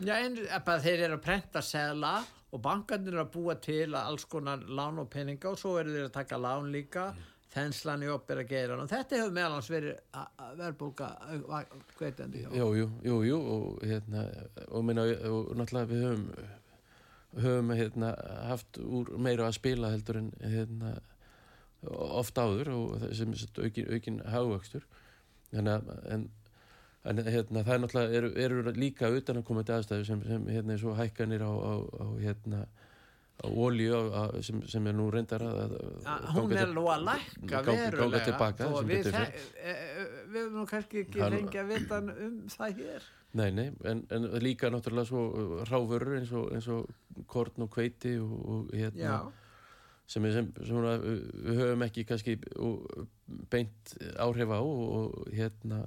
[0.00, 2.16] Já, en þeir eru að prenta segla
[2.54, 6.08] og bankarnir eru að búa til alls konar lán og peninga og svo eru þeir
[6.08, 10.20] að taka lán líka mm þenslan í opera geiran og þetta hefur meðalans verið
[10.58, 11.10] verðbólka
[11.98, 14.26] hvetjandi Jú, jú, jú, jú og hérna
[14.66, 16.28] og, minna, og náttúrulega við höfum
[17.44, 18.12] höfum hérna
[18.50, 20.96] haft úr meira að spila heldur en hérna
[21.92, 24.86] ofta áður og sem aukin, aukin hagvöxtur.
[25.54, 26.28] Þannig að en,
[27.04, 30.48] en hérna það er náttúrulega eru, eru líka utan að koma til aðstæðu sem, sem
[30.50, 32.64] hérna er svo hækkanir á, á, á hérna
[33.42, 33.98] ólíu
[34.42, 35.74] sem, sem er nú reyndar að,
[36.06, 38.22] að hún er nú að lækka verulega.
[38.28, 39.24] tilbaka, við, e,
[39.58, 43.08] e, við erum nú kannski ekki fengið að vita um það hér.
[43.34, 48.14] Nei, nei, en, en líka náttúrulega svo ráfurur eins og, eins og korn og kveiti
[48.22, 49.16] og, og hérna
[50.06, 52.38] sem, sem, sem svona, við höfum ekki kannski
[53.52, 55.84] beint áhrif á og, og hérna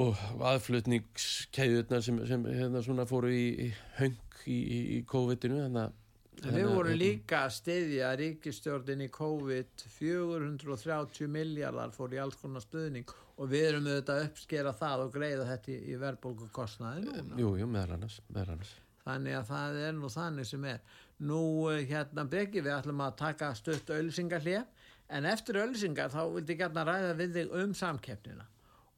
[0.00, 4.60] og aðflutningskæðunar sem, sem hérna svona fóru í, í höng í,
[4.98, 5.98] í COVID-inu þannig að
[6.40, 9.82] Við vorum líka að stiðja ríkistjórnin í COVID.
[9.98, 15.10] 430 miljardar fór í alls konar stuðning og við erum auðvitað að uppskera það og
[15.18, 17.40] greiða þetta í, í verðbólkukostnaði núna.
[17.42, 18.72] Jú, jú, meðal annars, meðal annars
[19.10, 20.82] Þannig að það er nú þannig sem er
[21.20, 26.22] Nú eh, hérna beggi við ætlum að taka stutt auðsingar hlið en eftir auðsingar þá
[26.32, 28.46] vildi ég gætna ræða við þig um samkeppnina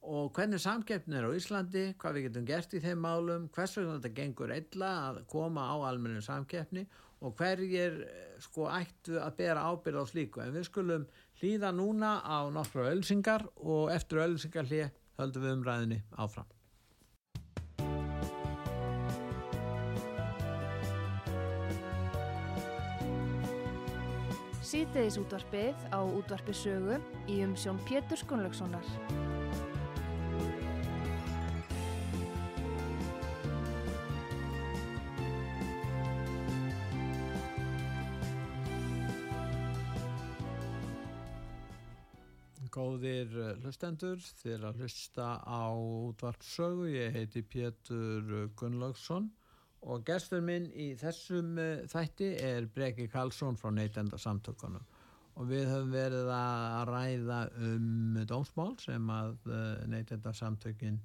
[0.03, 3.97] og hvernig samkeppnin er á Íslandi, hvað við getum gert í þeim málum, hvers vegna
[3.97, 6.83] þetta gengur illa að koma á almennu samkeppni
[7.23, 8.01] og hverjir
[8.43, 10.43] sko ættu að bera ábyrð á slíku.
[10.43, 11.05] En við skulum
[11.39, 16.51] hlýða núna á nokkru ölsingar og eftir ölsingar hlið höldum við umræðinni áfram.
[24.73, 26.95] Sýteðis útvarpið á útvarpið sögu
[27.29, 28.87] í umsjón Pétur Skunlökssonar.
[42.73, 49.29] Góðir eh, hlustendur, þér að hlusta á útvarpsögu, ég heiti Pétur Gunnlaugsson
[49.89, 54.83] og gestur minn í þessum uh, þætti er Breki Karlsson frá Neitenda samtökunum
[55.33, 61.01] og við höfum verið að ræða um dómsmál sem að uh, Neitenda samtökin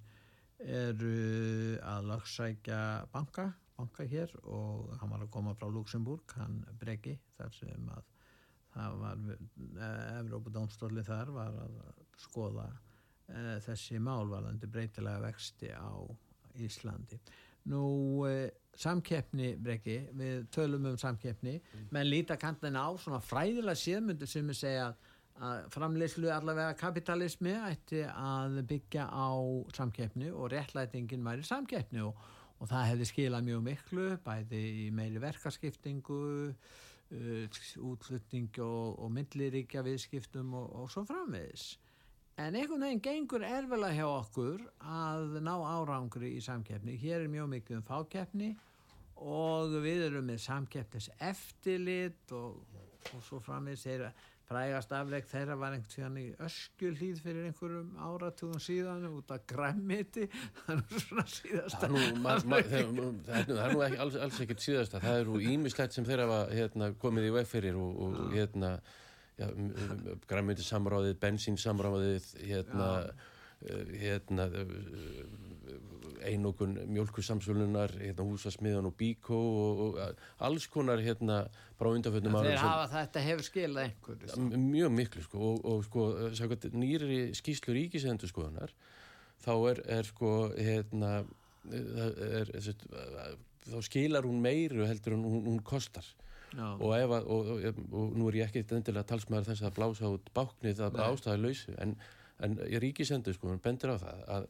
[0.59, 2.81] eru að lagsækja
[3.13, 3.47] banka,
[3.79, 8.13] banka hér og hann var að koma frá Luxemburg, hann Breki þar sem að
[8.75, 11.81] það var uh, Evrópa dómstóli þar var að
[12.19, 12.69] skoða
[13.61, 15.93] þessi mál varðandi breytilega vexti á
[16.65, 17.19] Íslandi.
[17.69, 18.25] Nú
[18.79, 21.87] samkeppni breki, við tölum um samkeppni, mm.
[21.95, 24.89] menn líta kantina á svona fræðilega séðmyndu sem er segja
[25.39, 29.31] að framleyslu allavega kapitalismi ætti að byggja á
[29.75, 32.19] samkeppni og réttlætingin væri samkeppni og,
[32.59, 37.61] og það hefði skilað mjög miklu bæði í meiri verkaskiptingu uh,
[37.91, 41.77] útlutning og, og milliríkja viðskiptum og, og svo framvegis
[42.39, 46.95] En einhvern veginn gengur erfela hjá okkur að ná árangri í samkeppni.
[46.95, 48.53] Hér er mjög mikið um fákeppni
[49.25, 52.59] og við erum með samkeppnis eftirlit og,
[53.15, 54.09] og svo framins er
[54.49, 60.25] frægast afleg þeirra var einhvern í öskjulíð fyrir einhverjum áratugum síðan út af græmiti
[60.63, 62.37] það er svona síðasta það, nú, ma,
[62.71, 62.95] þeir,
[63.27, 65.03] það er nú ekki, alls, alls ekkert síðasta.
[65.05, 68.79] Það eru ímislegt sem þeirra var hérna, komið í veg fyrir og, og hérna
[70.27, 73.27] græmiti samráðið, bensínsamráðið hérna Eh,
[73.61, 74.69] hérna eh,
[76.29, 81.41] einokun mjölkusamsvölunar hérna húsasmiðan og bíkó og, og alls konar hérna
[81.79, 86.07] bara undanfjöndum ára þeir hafa þetta hefur skilað einhver mjög miklu sko og, og sko
[86.39, 88.75] sagt, nýri skýslu ríkisendur skoðunar
[89.45, 91.13] þá er, er sko hérna
[91.71, 93.37] er, er,
[93.69, 96.07] þá skilar hún meiru heldur en hún, hún kostar.
[96.57, 97.51] Og, ef, og,
[97.93, 101.75] og nú er ég ekki endilega talsmaður þess að blása út báknið að ástæða lausu
[101.83, 101.93] en
[102.47, 104.49] en ríkisendur sko, bendur á það að,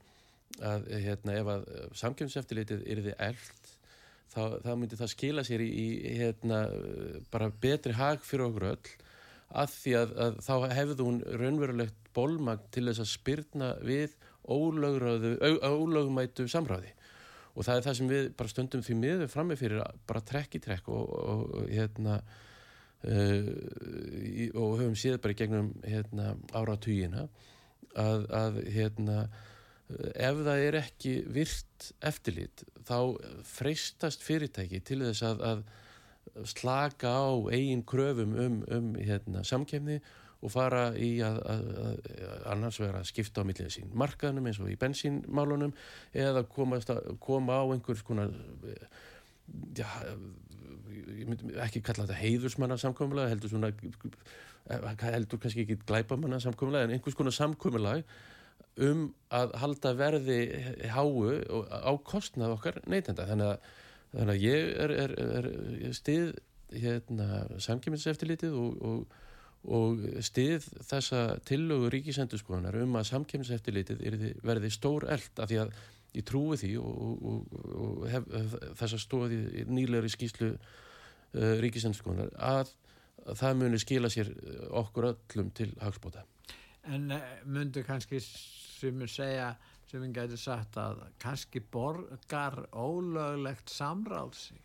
[0.70, 1.66] að hérna, ef að
[2.02, 3.74] samkjömseftilitið er þið eld
[4.32, 6.58] þá, þá myndir það skila sér í, í hérna,
[7.32, 8.88] bara betri hag fyrir okkur öll
[9.48, 14.10] að því að, að þá hefðu hún raunverulegt bólmagn til þess að spyrna við
[14.48, 16.90] ólögumætu samráði.
[17.56, 20.60] Og það er það sem við bara stöndum því miður frammi fyrir bara trekk í
[20.62, 23.48] trekk og, og, og hérna uh,
[24.54, 27.22] og höfum séð bara gegnum hérna, áratugina
[27.96, 29.18] að, að hérna,
[29.88, 32.98] ef það er ekki virt eftirlit þá
[33.48, 39.98] freystast fyrirtæki til þess að, að slaka á eigin kröfum um, um hérna, samkemni
[40.38, 41.94] og fara í að, að
[42.52, 45.72] annars vera að skipta á millið sín markaðnum eins og í bensínmálunum
[46.14, 46.78] eða koma
[47.58, 48.30] á einhvers konar
[49.74, 49.88] já,
[51.18, 53.72] ég myndi ekki kalla þetta heiðursmanna samkvæmulega heldur svona
[54.68, 58.02] heldur kannski ekki glæpamanna samkvæmulega en einhvers konar samkvæmulega
[58.88, 60.40] um að halda verði
[60.92, 61.30] háu
[61.66, 63.26] á kostnað okkar neytenda.
[63.28, 63.70] Þannig að,
[64.14, 65.48] þannig að ég er, er, er,
[65.88, 66.28] er stið
[66.84, 67.28] hérna,
[67.64, 69.20] samkjömminseftilitið og, og,
[69.78, 75.78] og stið þessa tillögu ríkisendurskoðanar um að samkjömminseftilitið verði stór eld af því að
[76.16, 78.28] ég trúi því og, og, og hef,
[78.80, 82.72] þess að stóði nýleiri skýslu uh, ríkisendskoðunar að,
[83.26, 86.24] að það muni skila sér uh, okkur öllum til hagspóta
[86.88, 89.50] En uh, myndu kannski sem við segja
[89.88, 94.64] sem við gætu sagt að kannski borgar ólöglegt samráð sig?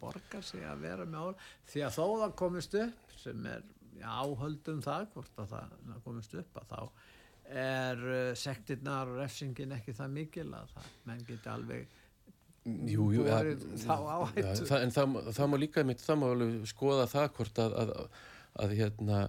[0.00, 1.34] Borgar sig að vera með ól
[1.70, 3.64] því að þó það komist upp sem er
[4.02, 6.80] áhöldum það hvort að það komist upp að þá
[7.62, 11.98] er uh, sektirnar og refsingin ekki það mikil að það, menn geti alveg
[12.62, 13.40] Jú, jú, ja,
[13.82, 17.56] þá áhættu ja, en það, það má líka mitt, það má alveg skoða það hvort
[17.58, 18.20] að, að,
[18.62, 19.22] að hérna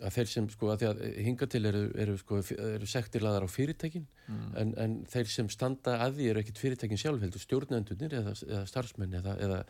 [0.00, 2.38] að þeir sem sko að því að hinga til eru, eru, sko,
[2.68, 4.46] eru sektirlaðar á fyrirtækin mm.
[4.62, 8.62] en, en þeir sem standa að því eru ekkit fyrirtækin sjálf heldur stjórnendunir eða, eða
[8.70, 9.60] starfsmenn eða, eða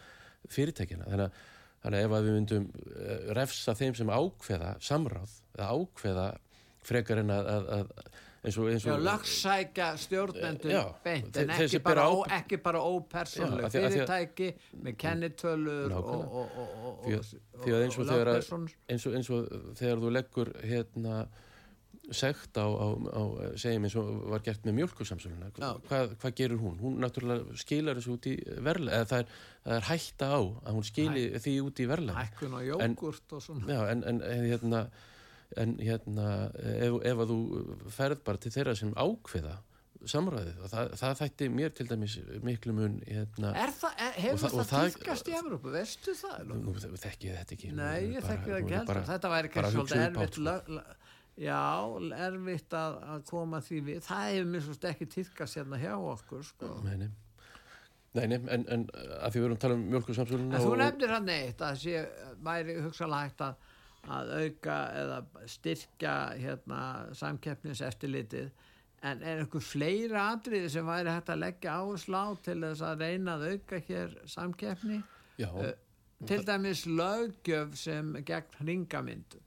[0.53, 1.43] fyrirtækina þannig að,
[1.83, 6.27] þannig að ef að við myndum eh, refsa þeim sem ákveða samráð eða ákveða
[6.87, 7.93] frekar en að, að,
[8.43, 12.81] eins og, eins Já, og lögsækja stjórnendur Já, beint, en ekki bara, ó, ekki bara
[12.83, 14.49] ópersonleg Já, af því- af því að- fyrirtæki
[14.83, 17.31] með kennitölur og, og, að-
[17.63, 17.79] að
[18.89, 21.23] eins að- eins og, þegar þú leggur hérna
[22.13, 23.23] segt á, á, á
[23.57, 25.71] segjum eins og var gert með mjölkursamsöluna Já.
[25.87, 26.81] hvað, hvað gerur hún?
[26.83, 29.27] Hún náttúrulega skilar þessu út í verðlega eða það er,
[29.65, 33.43] það er hætta á að hún skili því út í verðlega hækkun og jógurt og
[33.47, 33.67] svona.
[33.71, 34.83] Já, en, en, en hérna
[35.57, 39.59] en hérna ef, ef að þú ferð bara til þeirra sem ákveða
[40.13, 44.33] samræðið og það, það þætti mér til dæmis miklu mun hérna, Er það, er, hefur
[44.33, 46.41] Og það- það, það- tíðkast í Evrópu, veistu það?
[46.49, 49.77] Nú, nú þekki ég þetta ekki Nei, ég bara- þekki það ekki þetta væri kannski
[49.77, 50.43] svolítið erfitt sko.
[50.49, 50.83] lög,
[51.33, 51.61] Já,
[52.27, 56.43] erfitt að, að koma því við Það hefur mér svo ekki tíðkast hérna hjá okkur
[56.45, 56.69] sko.
[56.85, 57.09] Nei, nei.
[58.13, 61.09] Nei, nei, en, en að því við erum að tala um mjölkursamsöluna En þú nefnir
[61.15, 62.03] hann eitt að sé
[62.45, 63.55] væri hugsalega hægt að,
[64.11, 65.19] að auka eða
[65.51, 66.81] styrkja hérna,
[67.15, 68.51] samkeppnis eftirlitið
[69.03, 73.05] en er einhver fleira atriði sem væri hægt að leggja áherslu á til þess að
[73.07, 74.99] reyna að auka hér samkeppni?
[75.43, 75.73] Eh,
[76.27, 79.41] til dæmis löggjöf sem gegn hringamyndu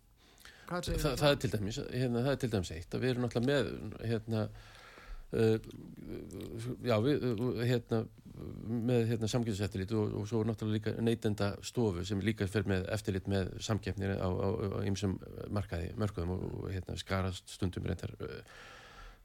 [0.65, 1.31] Hvað segir það, það?
[1.31, 2.95] er til dæmis hérna, það er til dæmis eitt.
[2.95, 4.71] Að við erum náttúrulega með hérna uh,
[6.85, 8.05] já, við uh, hérna
[8.85, 13.29] með hérna samkjöfiseftirlit og, og svo náttúrulega líka neytenda stofu sem líka fer með eftirlit
[13.31, 14.27] með samkeppnir á,
[14.89, 15.15] ýmsum
[15.55, 18.11] markaði, mörkuðum og, hérna skarast stundum reyndar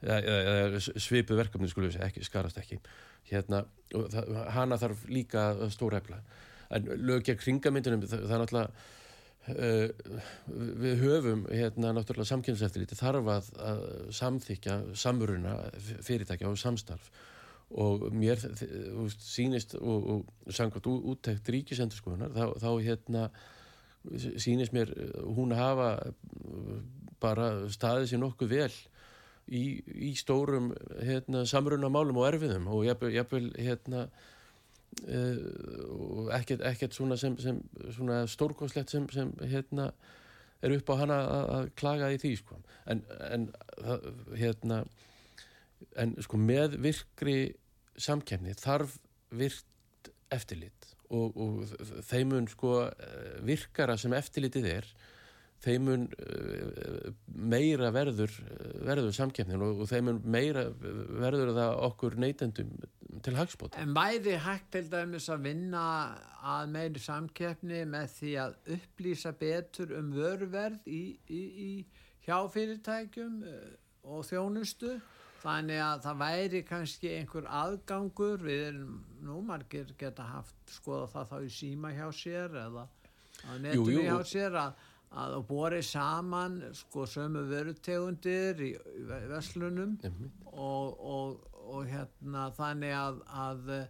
[0.01, 2.79] eða svipu verkefni skulum við segja, skarast ekki.
[3.29, 3.65] Hérna,
[3.99, 5.43] og það, hana þarf líka
[5.75, 6.23] stóra efla
[6.71, 9.00] en lög gegn kringamyndunum það, það er náttúrulega
[9.49, 13.83] við höfum hérna náttúrulega samkynnseftirliti þarf að, að
[14.15, 15.57] samþykja samruna
[16.05, 17.11] fyrirtækja og samstarf.
[17.71, 23.27] Og mér veist, sýnist og, og samkvæmt ú- úttekt ríkisendurskoðunar þá, þá hérna
[24.43, 26.81] sýnist mér uh, hún hafa uh,
[27.23, 28.73] bara staðið sér nokkuð vel
[29.47, 29.63] í,
[30.11, 34.05] í stórum hérna, samrunamálum og erfiðum og jafnvel, jafnvel hérna
[35.11, 37.61] og ekkert, ekkert svona sem, sem
[37.95, 39.91] svona stórkoslegt sem, sem hérna
[40.61, 41.19] er upp á hana
[41.57, 42.59] að, klaga í því sko.
[42.91, 43.47] en, en
[44.37, 44.83] hérna
[45.97, 47.39] en sko með virkri
[48.01, 48.99] samkefni þarf
[49.31, 54.91] virkt eftirlit og, og þeimun sko eh, virkara sem eftirlitið er
[55.61, 56.07] þeimun
[57.29, 58.33] meira verður
[58.87, 62.73] verður samkefnin og, þeimun meira verður það okkur neytendum
[63.25, 65.85] til hagspót En væri hægt til dæmis að vinna
[66.41, 71.73] að meiri samkeppni með því að upplýsa betur um vöruverð í, í, í
[72.27, 73.73] hjáfyrirtækjum eh,
[74.09, 74.99] og þjónustu?
[75.41, 81.31] Þannig að það væri kannski einhver aðgangur við erum nú margir geta haft skoða það
[81.31, 82.85] þá í síma hjá sér eða
[83.49, 89.97] á netinu hjá sér að, að borið saman sko sömu vörutegundir í, í verslunum.
[90.53, 93.89] Og, og, og hérna þannig að, að eh,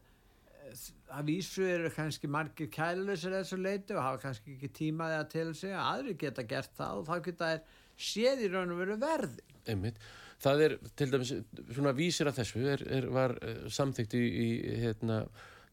[1.11, 5.47] að vísu eru kannski margir kæluleysir þessu leiti og hafa kannski ekki tímaði að til
[5.59, 7.79] sig að aðri geta gert það og þá geta þær
[8.11, 9.99] séð í raun og veru verði Einmitt.
[10.41, 11.33] Það er til dæmis
[11.75, 15.19] svona vísir að þessu er, er, var uh, samþykkt í, í hérna,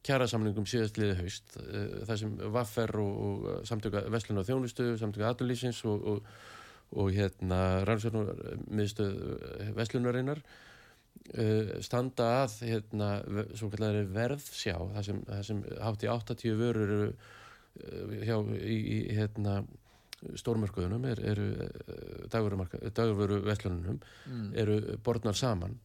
[0.08, 5.32] kjærasamlingum síðastliði haust uh, það sem Vaffer og, og uh, samtöka Vestlun og Þjónustu, samtöka
[5.32, 6.30] Aturlýsins og, og,
[6.98, 8.32] og hérna rannsóknar
[8.68, 9.18] miðstöð
[9.78, 13.10] Vestlunarinnar uh, standa að hérna,
[14.16, 17.12] verðsjá það sem, sem hátt í 80 vörur eru
[18.26, 19.60] hjá í, í hérna
[20.42, 21.44] stórmörkuðunum er, eru
[22.34, 24.00] dagurvöru vestlununum
[24.58, 25.76] eru borðnar saman.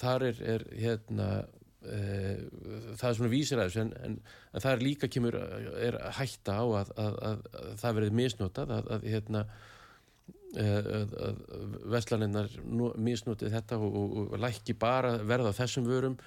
[0.00, 1.28] Þar er, er hérna
[1.78, 4.14] það er svona vísir að þessu en, en,
[4.52, 8.72] en það er líka kemur er hætta á að, að, að, að það verið misnotað
[8.78, 9.44] að, hérna
[10.58, 11.14] að
[11.92, 12.50] vestlaninnar
[12.96, 16.18] misnotið þetta og, og, og lækki bara verða þessum vörum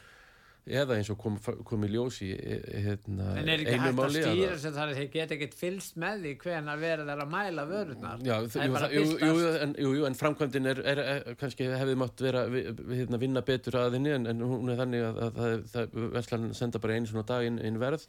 [0.69, 3.91] eða eins og kom, kom í ljós í e- hérna, en er ekki einu hægt
[3.91, 7.23] að máli stýra sem þar að þeir geta ekkert fylst með því hvenar verið þær
[7.25, 11.01] að mæla vörunar Já, jú, það- jú, jú, en, jú, jú, en framkvæmdin er, er,
[11.15, 15.07] er kannski hefði mátt vera hérna, vinna betur að henni en, en hún er þannig
[15.09, 18.05] að, að, að, það, Veslan senda bara einu svona dag inn, inn verð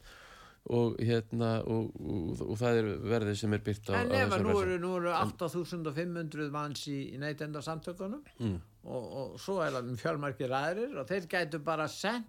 [0.73, 4.45] og hérna og, og, og það er verðið sem er byrt á, En ef að
[4.45, 8.61] nú eru, eru 8500 manns í, í neytenda samtökunum Mm.
[8.85, 12.29] og, og svo er það fjölmarkir aðrir og þeir gætu bara sendt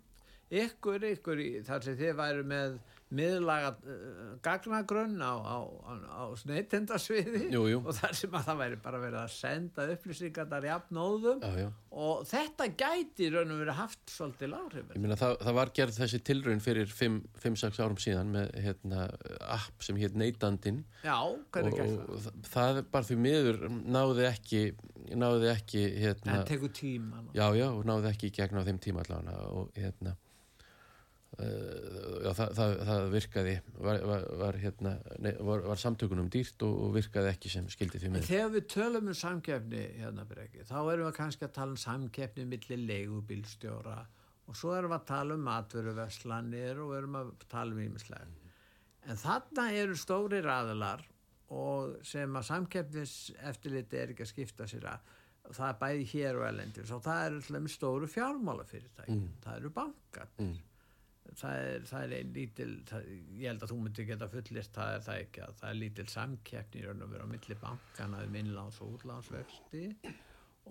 [0.53, 2.81] ykkur, ykkur í, þar sem þið væru með
[3.13, 9.01] miðlaga uh, gagnagrunn á, á, á, á sneittendasviði og þar sem að það væri bara
[9.03, 11.43] verið að senda upplýsingar þar jafnóðum
[11.93, 15.99] og þetta gæti raun og verið haft svolítið láhrif Ég meina það, það var gerð
[15.99, 19.05] þessi tilraun fyrir 5-6 árum síðan með hérna,
[19.59, 21.19] app sem hétt Neitandin Já,
[21.53, 22.09] hvernig gerð það?
[22.09, 22.81] Og það?
[22.95, 24.65] bara því miður náði ekki
[25.13, 29.05] náði ekki hérna, En tegur tíma Já, já, og náði ekki gegn á þeim tíma
[29.05, 30.17] allavega og hérna
[31.33, 33.53] Já, það, það, það virkaði.
[33.81, 34.91] Var, var, var, hérna,
[35.23, 39.09] nei, var samtökunum dýrt og, og virkaði ekki sem skildi því með Þegar við tölum
[39.09, 43.95] um samkefni hérna breki, þá erum við kannski að tala um samkefni millir leigubilstjóra
[44.45, 48.51] og svo erum við að tala um matveruverslanir og erum að tala um ímislega mm.
[49.09, 51.01] en þarna eru stóri raðalar
[51.53, 55.09] og sem að samkefnis eftirliti er ekki að skipta sér að
[55.53, 59.33] það er bæði hér og elendis og það eru stóru fjármálafyrirtæki mm.
[59.47, 60.53] það eru bankar mm
[61.39, 63.07] það er, það er lítil það,
[63.39, 66.05] ég held að þú myndir geta fullist það er það ekki að það er lítil
[66.13, 69.85] samkeppni að vera á milli bankana um innláns og útlánsvexti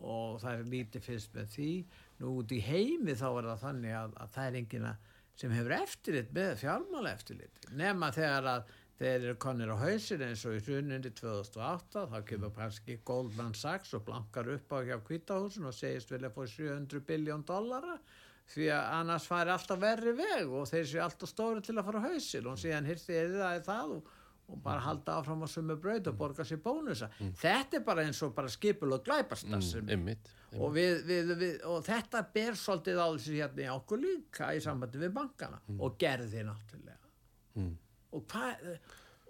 [0.00, 1.70] og það er lítið fyrst með því.
[2.22, 4.92] Nú út í heimi þá er það þannig að, að það er engina
[5.38, 8.72] sem hefur eftirlit með fjármála eftirlit nema þegar að
[9.02, 13.94] þeir eru konir á hausin eins og í hrunundi 2008 þá kemur kannski Goldman Sachs
[13.96, 17.96] og blankar upp á hjá kvítahúsin og segist vilja få 700 biljón dollara
[18.52, 22.02] því að annars fari alltaf verri veg og þeir séu alltaf stóri til að fara
[22.02, 24.10] á hausil og síðan hirti eða það er það og,
[24.52, 24.86] og bara mm.
[24.86, 27.34] halda áfram á sumu bröð og borga sér bónusa mm.
[27.42, 30.10] þetta er bara eins og bara skipul og glæpastas mm,
[30.58, 34.64] og, við, við, við, og þetta ber svolítið á þessu hérna í okkur líka í
[34.64, 35.80] sambandi við bankana mm.
[35.80, 37.14] og gerði náttúrulega
[37.62, 37.72] mm.
[38.18, 38.66] og hvað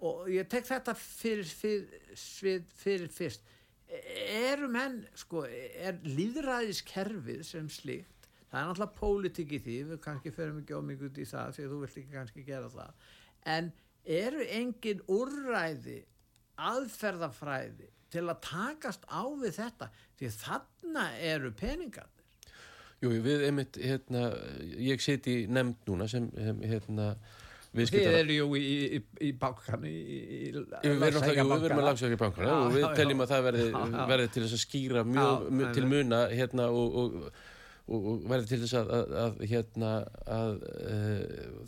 [0.03, 3.51] og ég tek þetta fyrir, fyrir, fyrir fyrst
[3.93, 8.22] erum henn sko, er líðræðiskerfið sem slíkt
[8.53, 11.63] það er náttúrulega pólitík í því við kannski ferum ekki ómikið út í það því
[11.63, 13.07] að þú vilt ekki kannski gera það.
[13.49, 13.69] En
[14.21, 15.99] eru engin úrræði
[16.61, 19.87] aðferðafræði til að takast á við þetta?
[20.19, 22.27] Því þarna eru peningarnir.
[23.01, 24.27] Jú, við einmitt hérna,
[24.79, 27.15] ég seti nefnd núna sem hérna
[27.73, 33.23] Þið eru jú í, í, í í Við erum með lagsækja bákan og við teljum
[33.25, 33.63] að það verði,
[34.11, 37.15] verði til þess að skýra mjög, mjög til muna hérna og, og
[37.87, 39.93] og, verði til þess að, að, að, hérna,
[40.37, 40.97] að e,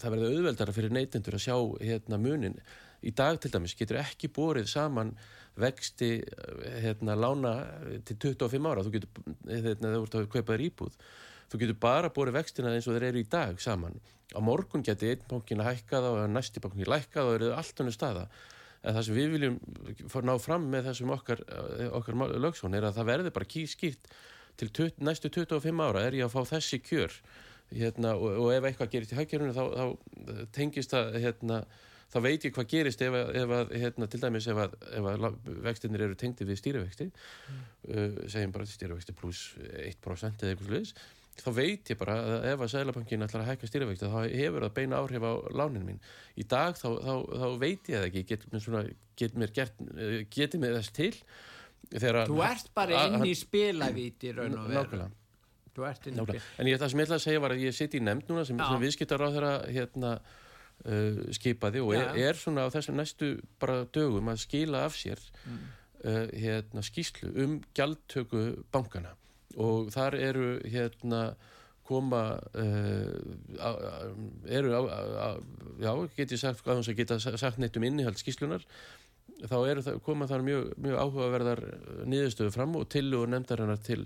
[0.01, 2.59] það verði auðveldara fyrir neytendur að sjá hérna, munin.
[3.05, 5.13] Í dag til dæmis getur ekki borið saman
[5.59, 6.17] vexti
[6.81, 7.53] hérna, lána
[8.07, 10.97] til 25 ára, þú getur hérna, þú ert að kaupa þér íbúð
[11.51, 13.97] þú getur bara borið vextina eins og þeir eru í dag saman.
[14.33, 17.37] Á morgun getur einn bankin að hækka það og næsti bankin að lækka það og
[17.39, 18.27] eru allt annir staða.
[18.85, 19.59] En það sem við viljum
[20.29, 21.41] ná fram með þessum okkar,
[21.97, 24.09] okkar lögsón er að það verði bara kýrskýrt
[24.59, 27.19] til næstu 25 ára er ég að fá þessi kjör
[27.73, 31.59] hérna, og, og ef eitthvað gerist í hækjörunum þá, þá tengist það hérna,
[32.13, 35.09] þá veit ég hvað gerist ef að, ef að hérna, til dæmis ef að, ef
[35.11, 35.27] að
[35.65, 37.61] vextinir eru tengdi við stýrivexti mm.
[37.89, 40.95] uh, segjum bara stýrivexti pluss 1% eða eitthvað sluðis
[41.35, 44.75] þá veit ég bara að ef að Sælabankin ætlar að hækka stýrivexti þá hefur það
[44.77, 45.97] beina áhrif á lánin mín.
[46.39, 48.85] Í dag þá, þá, þá veit ég það ekki, get, svona,
[49.19, 49.83] get mér gert,
[50.31, 51.11] getið mér þess til
[51.91, 55.05] Þú ert bara inn í spilavíti raun og veru.
[55.75, 58.45] En ég, það sem ég ætla að segja var að ég sitt í nefnd núna
[58.47, 60.11] sem, sem viðskiptar á þeirra hérna,
[60.87, 65.19] uh, skipaði og er, er svona á þessum næstu bara dögum að skila af sér
[65.43, 65.59] mm.
[66.05, 69.17] uh, hérna, skýslu um gjaldtöku bankana
[69.55, 71.25] og þar eru hérna
[71.85, 72.23] koma
[72.57, 73.11] uh,
[74.49, 75.29] eru á, á,
[75.83, 76.65] já, get ég sagt,
[76.97, 78.65] geta sagt neitt um innihald skýslunar
[79.43, 81.61] þá það, koma þar mjög, mjög áhugaverðar
[82.07, 84.05] nýðustöðu fram og til og nefndarinnar til,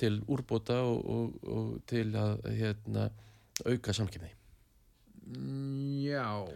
[0.00, 3.10] til úrbóta og, og, og til að hérna,
[3.66, 4.32] auka samkjöfni
[6.06, 6.46] Já.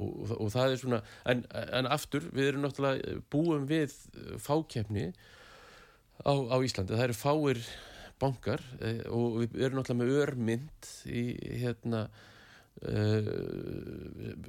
[0.00, 0.98] Og, og það er svona
[1.28, 3.94] en, en aftur, við erum náttúrulega búum við
[4.40, 5.10] fákjöfni
[6.24, 7.62] á, á Íslandi, það eru fáir
[8.20, 11.24] bankar eh, og við erum náttúrulega með örmynd í
[11.62, 12.06] hérna
[12.80, 13.26] Uh,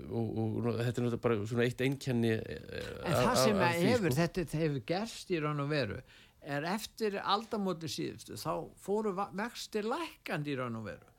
[0.08, 4.16] og, og þetta er náttúrulega bara svona eitt einkenni uh, en það sem að hefur
[4.16, 5.98] þetta hefur gerst í raun og veru
[6.42, 11.10] er eftir aldamóti síðustu þá fóru vextir lækandi í raun og veru.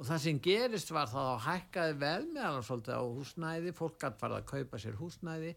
[0.00, 4.38] Og það sem gerist var þá hækkaði vel meðal svolítið á húsnæði fólk gæti farið
[4.38, 5.50] að kaupa sér húsnæði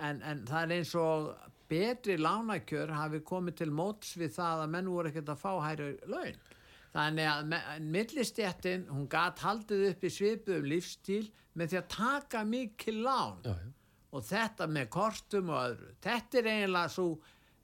[0.00, 1.28] en, en það er eins og
[1.68, 5.90] betri lánakjör hafi komið til móts við það að menn voru ekkert að fá hæri
[6.08, 6.40] laun
[6.94, 7.54] Þannig að
[7.90, 11.24] millistjættin, hún gæt haldið upp í svipuðum lífstíl
[11.58, 13.70] með því að taka mikið lán já, já.
[14.14, 15.94] og þetta með kortum og öðru.
[16.06, 17.08] Þetta er eiginlega svo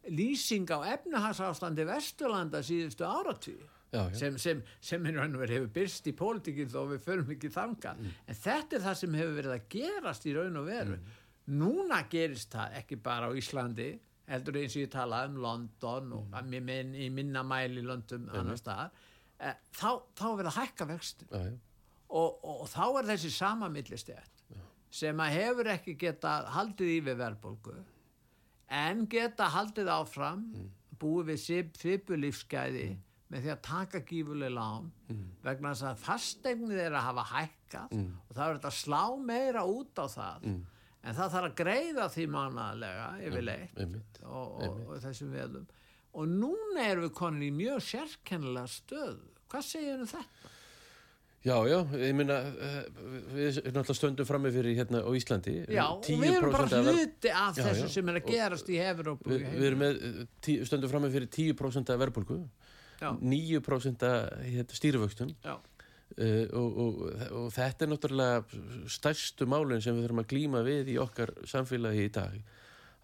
[0.09, 3.68] lýsing á efnahagsástandi Vesturlanda síðustu áratvíð
[4.14, 8.12] sem, sem, sem hefur byrst í pólitíkinn þó við förum ekki þanga mm.
[8.31, 11.18] en þetta er það sem hefur verið að gerast í raun og veru mm.
[11.59, 13.91] núna gerist það ekki bara á Íslandi
[14.31, 16.83] heldur eins og ég tala um London og mm.
[17.03, 18.95] í minna mæli London annar staðar
[19.41, 21.47] þá, þá verður að hækka vextu og,
[22.11, 24.45] og, og þá er þessi sama millistegt
[24.91, 27.76] sem að hefur ekki geta haldið í við verðbólgu
[28.80, 30.66] en geta haldið áfram mm.
[31.01, 31.45] búið við
[31.78, 35.26] svipulífsgæði mm með því að taka gífuleg lán mm.
[35.45, 38.09] vegna þess að fasteignið er að hafa hækkað mm.
[38.26, 40.57] og það er að slá meira út á það mm.
[41.05, 43.78] en það þarf að greiða því mannalega yfirleitt
[44.24, 45.68] og, og, og þessum veðum
[46.11, 49.20] og núna erum við konin í mjög sérkennilega stöð
[49.51, 50.57] hvað segir um þetta?
[51.40, 52.80] Já, já, ég minna eh,
[53.32, 55.55] við erum alltaf stöndum frammi fyrir hérna á Íslandi.
[55.72, 58.76] Já, og við erum bara hluti af já, þessu já, sem er að gerast í
[58.84, 62.42] Evrópu Við, við erum með, eh, tí, stöndum frammi fyrir 10% af verðbólku
[63.01, 64.05] 9%
[64.44, 65.32] hérna, stýrivöxtum.
[66.20, 67.03] Uh, og, og,
[67.38, 72.09] og þetta er náttúrulega stærstu málun sem við þurfum að glýma við í okkar samfélagi
[72.09, 72.34] í dag.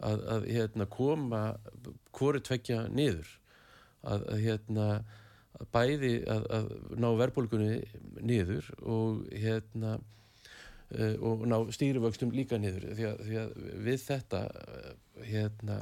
[0.05, 1.45] Að, að hérna, koma
[2.19, 3.31] hvori tvekja niður.
[4.05, 4.89] Að, að hérna
[5.73, 7.81] bæði að, að ná verðbólgunni
[8.21, 13.55] niður og hérna uh, og ná stýrivöxtum líka niður því að, því að
[13.89, 14.43] við þetta
[15.27, 15.81] hérna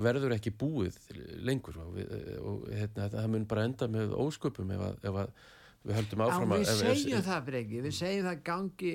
[0.00, 0.98] verður ekki búið
[1.44, 2.12] lengur og, við,
[2.46, 5.32] og hérna, það mun bara enda með ósköpum ef, að, ef að
[5.82, 6.64] við höldum áfram að...
[6.64, 8.94] Við segjum það breyki, við segjum það gangi,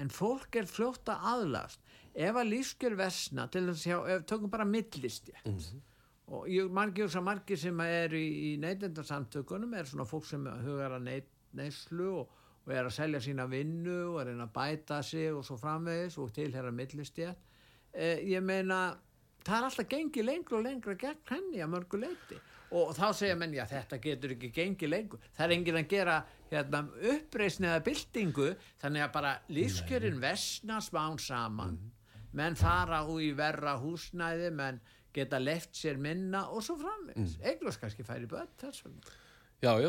[0.00, 1.82] en fólk er fljótt að aðlast.
[2.14, 3.84] Ef að lífskjör vesna, til að
[4.14, 5.82] ef tökum bara millistjætt, mm -hmm.
[6.32, 10.96] Og ég margir að margir sem er í, í neytendarsamtökunum er svona fólk sem hugar
[10.96, 11.10] að
[11.54, 15.58] neyslu og, og er að selja sína vinnu og er að bæta sig og svo
[15.60, 17.50] framvegis og tilhera millistjætt.
[17.92, 18.96] Eh, ég meina
[19.44, 22.40] það er alltaf gengið lengur og lengur gegn henni að mörgu leiti
[22.74, 26.16] og þá segja menn, já þetta getur ekki gengið lengur, það er enginn að gera
[26.50, 26.80] hérna,
[27.12, 28.48] uppreysni eða byltingu
[28.82, 31.92] þannig að bara lífskjörin vesna smán saman mm.
[32.40, 34.80] menn fara úr í verra húsnæði menn
[35.14, 37.46] geta left sér minna og svo framvegs, mm.
[37.50, 39.20] eiglos kannski færi börn þess vegna
[39.64, 39.88] Já, já,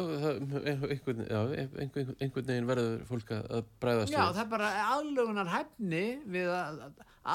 [0.87, 1.39] einhvern, já
[1.81, 6.83] einhvern, einhvern veginn verður fólk að bræðast Já, það er bara aðlugunar hefni við að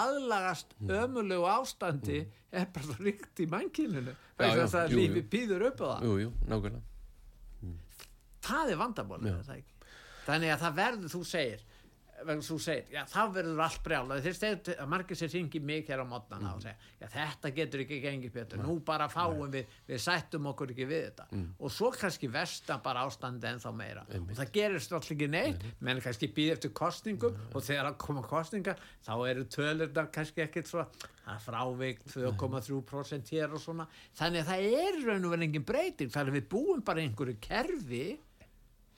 [0.01, 0.93] aðlagast mm.
[1.03, 2.39] ömulegu ástandi mm.
[2.63, 6.31] er bara ríkt í mannkinunu þess að það lífi býður upp á það Jú, jú,
[6.47, 7.77] nákvæmlega mm.
[8.49, 9.35] Það er vandabóla
[10.31, 11.69] Þannig að það verður, þú segir
[12.27, 15.89] vegna þú segir, já þá verður allt brjál þeir stegðu að margir sér syngi mig
[15.89, 16.57] hér á mótnana mm.
[16.57, 19.61] og segja, já þetta getur ekki gengið betur, nú bara fáum Nei.
[19.61, 21.47] við við sættum okkur ekki við þetta mm.
[21.59, 24.35] og svo kannski vestan bara ástandi en þá meira Einmitt.
[24.35, 25.77] og það gerist alltaf ekki neitt Nei.
[25.89, 27.51] menn kannski býð eftir kostningum Nei.
[27.55, 30.87] og þegar það koma kostningar þá eru tölurna kannski ekkert svo
[31.31, 33.87] að frávik 2,3% hér og svona
[34.19, 37.39] þannig að það er raun og verið engin breyting þannig að við búum bara einhverju
[37.45, 38.05] kerfi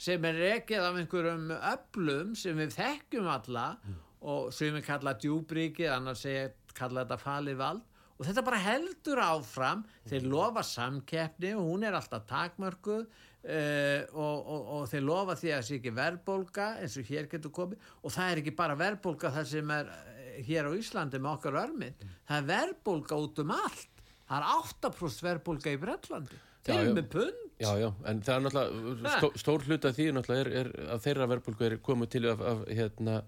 [0.03, 3.98] sem er rekið af einhverjum öflum sem við þekkjum alla mm.
[4.32, 7.88] og sem við kalla djúbríkið, annars segja kalla þetta falið vald.
[8.18, 14.36] Og þetta bara heldur áfram, þeir lofa samkeppni og hún er alltaf takmörkuð uh, og,
[14.36, 17.88] og, og þeir lofa því að það sé ekki verðbólka eins og hér getur komið.
[18.03, 21.59] Og það er ekki bara verðbólka það sem er eh, hér á Íslandi með okkar
[21.64, 22.14] örminn, mm.
[22.30, 27.09] það er verðbólka út um allt, það er 8% verðbólka í Brellandi þeir eru með
[27.12, 30.92] pund Já, já, en það er náttúrulega stó, stór hlut af því náttúrulega er, er
[30.94, 33.18] að þeirra verðbólku er komið til af, af hérna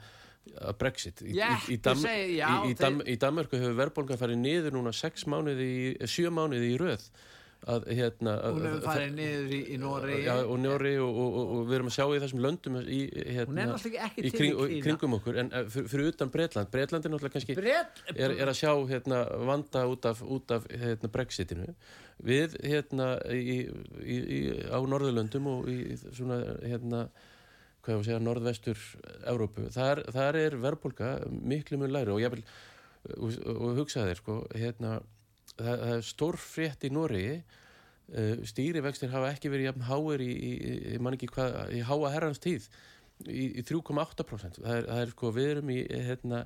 [0.55, 1.23] að Brexit.
[1.25, 4.93] Í, yeah, í, í, Dam, segi, já, í Dam, Danmarku hefur verðbólka farið niður núna
[4.97, 5.71] 6 mánuði,
[6.03, 7.07] 7 mánuði í röð
[7.71, 11.37] að hérna að, hún hefur farið niður í, í Nóri ja, og Nóri og, og,
[11.41, 13.01] og, og við erum að sjá í þessum löndum í,
[13.37, 13.67] hérna,
[14.21, 18.03] í kring, kringum okkur en uh, fyrir, fyrir utan Breitland Breitland er náttúrulega kannski Bret...
[18.13, 21.71] er, er að sjá hérna, vanda út af, út af hérna, Brexitinu.
[22.25, 27.07] Við hérna á Norðurlöndum og í svona hérna
[27.85, 28.85] hvað ég var að segja, norðvestur
[29.29, 32.45] Európu, þar, þar er verðbólka miklu mjög læri og ég vil
[33.05, 34.95] og hugsaði þér sko hérna
[35.59, 40.53] það, er stór frétt í Nóri uh, stýrivextir hafa ekki verið jafn háir í, í,
[40.97, 42.69] í, hvað, í háa herrans tíð
[43.31, 45.79] í 3,8% það er, það er sko við erum í
[46.09, 46.41] hérna,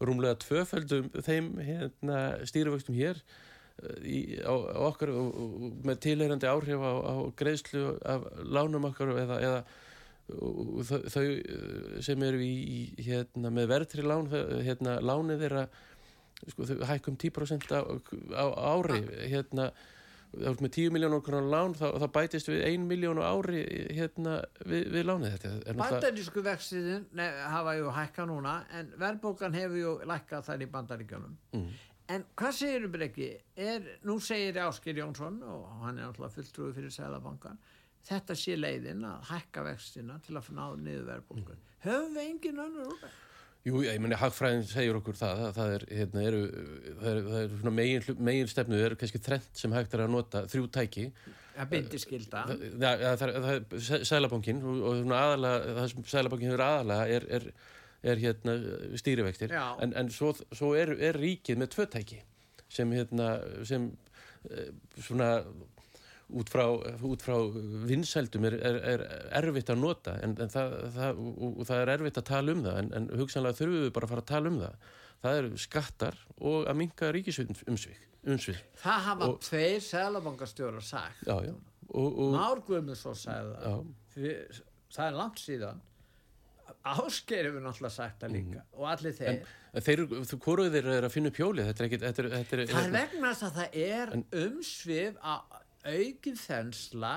[0.00, 3.20] rúmlega tvöföldum þeim hérna, stýrivextum hér
[4.00, 9.12] í, á, á okkar og, og með tilherandi áhrif á, á greiðslu af lánum okkar
[9.12, 9.60] eða, eða
[10.26, 11.26] þau, þau
[12.02, 14.30] sem eru í hérna, með verðri lán
[14.64, 15.66] hérna, lánið þeirra
[16.44, 17.80] sko, hækkum 10% á,
[18.36, 18.44] á
[18.76, 19.70] ári hérna
[20.36, 23.62] þá er með 10 miljónur konar lán þá, þá bætist við 1 miljónu ári
[23.96, 27.06] hérna við, við lánið þetta Bandarísku vextiðin
[27.52, 31.68] hafa ju hækka núna en verðbókan hefur ju lækkað þær í bandaríkjónum mm.
[32.06, 33.32] En hvað segir Brekki?
[33.58, 37.58] Er, nú segir Áskir Jónsson og hann er alltaf fulltrúi fyrir Sælabankan
[38.06, 41.56] þetta sé leiðin að hækka vextina til að ná niður verðbólku.
[41.56, 41.72] Mm.
[41.86, 43.16] Höfum við engin önnur úr það?
[43.66, 46.42] Jú, ég menni, hagfræðin segir okkur það, það, það er, hérna, eru,
[47.00, 50.02] það er, það er svona megin, megin stefnu, það eru kannski trend sem hægt er
[50.04, 51.06] að nota, þrjú tæki.
[51.56, 52.44] Það bindir skilda.
[52.52, 57.48] Það, það er sælabankin og, svona aðalega, það sem sælabankin hefur aðalega er, er,
[58.12, 58.56] er hérna
[59.02, 62.20] stýrivektir, en, en svo, svo er, er ríkið með tvö tæki
[62.70, 63.32] sem hérna,
[63.66, 63.90] sem
[64.50, 64.70] eh,
[65.08, 65.40] svona
[66.26, 66.64] út frá,
[67.06, 67.36] út frá
[67.86, 69.04] vinsældum er, er, er
[69.38, 72.64] erfitt að nota en, en það, það, og, og það er erfitt að tala um
[72.64, 74.90] það en, en hugsanlega þurfum við bara að fara að tala um það.
[75.22, 78.62] Það eru skattar og að minka ríkisumsvið umsvið.
[78.82, 81.26] Það hafa og, tveir selabankastjórar sagt.
[81.26, 81.54] Já, já,
[82.34, 84.64] Márguðum svo sagði það.
[84.96, 85.84] Það er langt síðan.
[86.86, 88.74] Áskeir hefur náttúrulega sagt það líka mm.
[88.78, 89.38] og allir þeir.
[89.76, 90.02] En þeir,
[90.42, 92.86] hvoruð þeir eru að finna upp hjólið þetta er ekki þetta er, þetta er, það
[92.86, 94.12] er vegna að það er
[94.42, 95.56] umsvið að
[95.86, 97.12] aukið þensla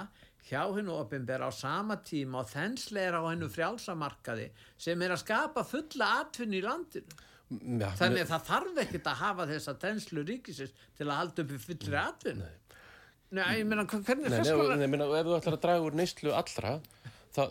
[0.49, 4.47] hjá hennu ofinbæra á sama tíma og þensla er á hennu frjálsamarkaði
[4.81, 7.19] sem er að skapa fulla atvinni í landinu.
[7.49, 11.53] Ja, Þannig að það þarf ekkert að hafa þessa þenslu ríkisins til að halda upp
[11.53, 12.49] í fullri atvinni.
[13.29, 13.45] Nei.
[13.59, 14.67] Ég meina, hvernig er það sko?
[14.69, 16.75] Nei, ég meina, ef þú ætlar að draga úr neistlu allra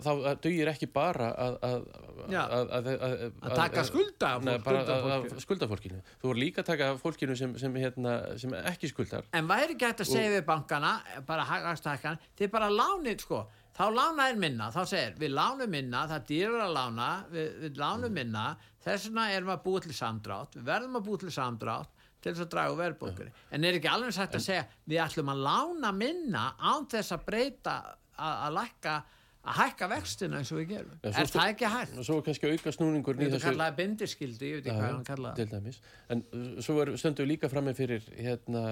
[0.04, 0.10] þá
[0.44, 1.86] dugir ekki bara að
[2.28, 8.52] að taka skulda af skuldafólkinu þú voru líka að taka fólkinu sem, sem, hérna, sem
[8.58, 9.28] ekki skuldar.
[9.36, 13.44] En væri hægt að segja við bankana bara hægastahækkan, þið bara lánið sko.
[13.78, 17.76] Þá lána er minna, þá segir við lánum minna, það dýrar að lána við, við
[17.78, 18.16] lánum mm.
[18.16, 18.46] minna,
[18.82, 22.32] þess vegna erum við að búið til samdrátt, við verðum að búið til samdrátt til
[22.32, 25.92] þess að draga verðbókur en er ekki alveg sætt að segja við ætlum að lána
[25.94, 27.76] minna án þess að breyta
[28.18, 28.94] að, að lækka
[29.46, 30.94] að hækka vextina eins og við gerum.
[31.02, 31.98] Ja, er það ekki hægt?
[31.98, 35.74] og svo kannski auka snúningur þetta kallaði bindiskildi, ég veit ekki hvað hann kallaði.
[36.14, 38.64] en uh, svo stöndum við líka fram með fyrir hérna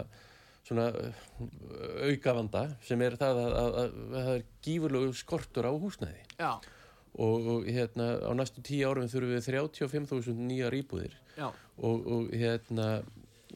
[0.66, 1.20] svona uh,
[2.10, 6.24] aukavanda sem er það að, að, að, að það er gífurlegu skortur á húsnæði.
[7.16, 11.14] Og, og hérna á næstu tíu árum þurfum við 35.000 nýjar íbúðir.
[11.40, 12.88] Og, og hérna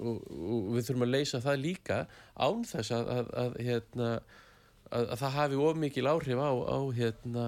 [0.01, 1.99] og, og við þurfum að leysa það líka
[2.41, 4.15] án þess að hérna
[4.91, 7.47] að, að það hafi of mikil áhrif á, á hérna,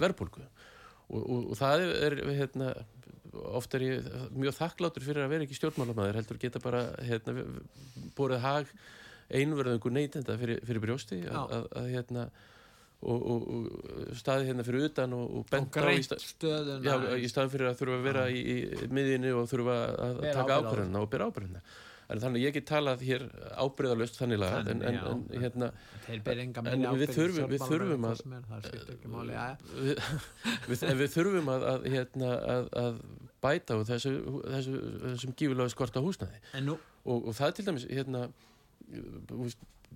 [0.00, 2.72] verbulgu og, og, og það er hérna,
[3.56, 7.44] ofta er ég mjög þakklátur fyrir að vera ekki stjórnmálamæður heldur geta bara hérna,
[8.16, 8.72] borðið hag
[9.32, 12.26] einverðungu neytenda fyrir, fyrir brjósti að, að hérna
[13.02, 17.30] og, og, og staði hérna fyrir utan og, og bent á í, stað, já, í
[17.30, 19.78] staðin fyrir að þurfa að vera í, í miðinni og þurfa
[20.08, 21.64] að taka ábyrðina og byrja ábyrðina
[22.12, 23.24] en þannig ég get talað hér
[23.62, 25.68] ábreyðalust þannig lagað en, en, en, hérna,
[26.12, 28.22] en við þurfum við þurfum að
[29.80, 30.02] við,
[30.68, 33.02] við, við þurfum að, að, hérna, að, að
[33.42, 34.14] bæta á þessu,
[34.46, 36.42] þessu, þessum gífulega skorta húsnaði
[36.72, 38.26] og, og það til dæmis hérna,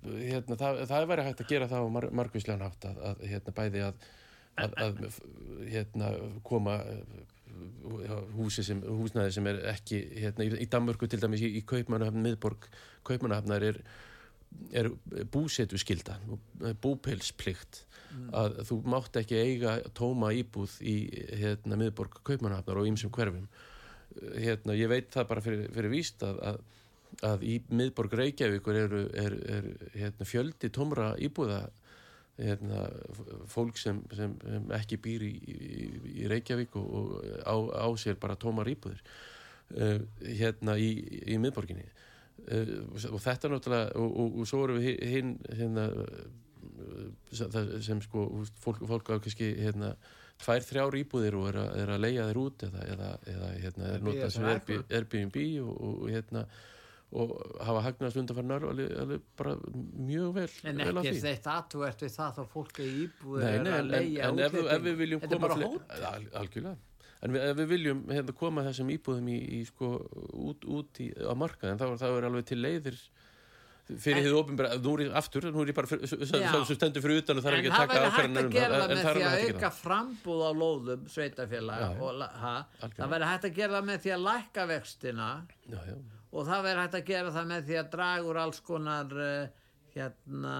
[0.03, 3.85] hérna það, það væri hægt að gera það á mar, margvíslegan hátt að hérna, bæði
[3.87, 4.07] að
[4.57, 6.11] hérna,
[6.47, 6.79] koma
[8.37, 12.67] húsi sem, húsnaði sem er ekki hérna, í, Danmörku til dæmis í, í Kaupmannahafn, miðborg
[13.07, 13.79] Kaupmannahafnar er,
[14.75, 14.89] er
[15.33, 16.17] búsetu skilda
[16.83, 18.27] búpilsplikt mm.
[18.37, 20.97] að þú mátt ekki eiga tóma íbúð í
[21.39, 23.47] hérna, miðborg Kaupmannahafnar og ýmsum hverfum
[24.37, 26.61] hérna, ég veit það bara fyrir, fyrir víst að, að,
[27.31, 31.65] að í miðborg Reykjavíkur eru er, er, hérna, fjöldi tómra íbúða
[32.37, 32.85] hérna,
[33.49, 35.87] fólk sem, sem, sem ekki býr í, í,
[36.23, 40.91] í Reykjavík og, og á, á sér bara tómar íbúðir uh, hérna í,
[41.25, 41.87] í miðborginni.
[42.47, 45.89] Uh, og þetta náttúrulega og, og, og svo eru við hinn hérna,
[47.81, 48.29] sem sko
[48.61, 49.95] fólk, fólk á kannski hérna
[50.37, 53.91] tvær þrjár íbúðir og er að, er að leia þeir út eða, eða, eða hérna,
[53.95, 56.43] er notað sem Airbnb og hérna
[57.15, 57.31] og
[57.63, 59.53] hafa hagnast undanfarnar alveg, alveg bara
[59.95, 63.69] mjög vel en ekki þetta að þú ert við það þá fólk er íbúið nei,
[63.87, 66.75] nei, en, en ef, ef við viljum hótt algjörlega.
[67.25, 69.93] En við, ef við viljum hérna, koma þessum íbúðum í, í sko,
[70.51, 72.99] út, út í, á markaðin þá, þá er alveg til leiðir
[73.87, 77.39] fyrir því ofinbæra, nú er ég aftur nú er ég bara sem stendur fyrir utan
[77.39, 79.23] og er ekki að taka ákveðan en það væri hægt að gera það með því
[79.29, 82.03] að auka frambúð á lóðum sveitafélag
[82.99, 85.29] það væri hægt að gera það með því að lækka vextina
[85.71, 85.95] já, já
[86.37, 89.63] og það verður hægt að gera það með því að draga úr alls konar uh,
[89.97, 90.57] hérna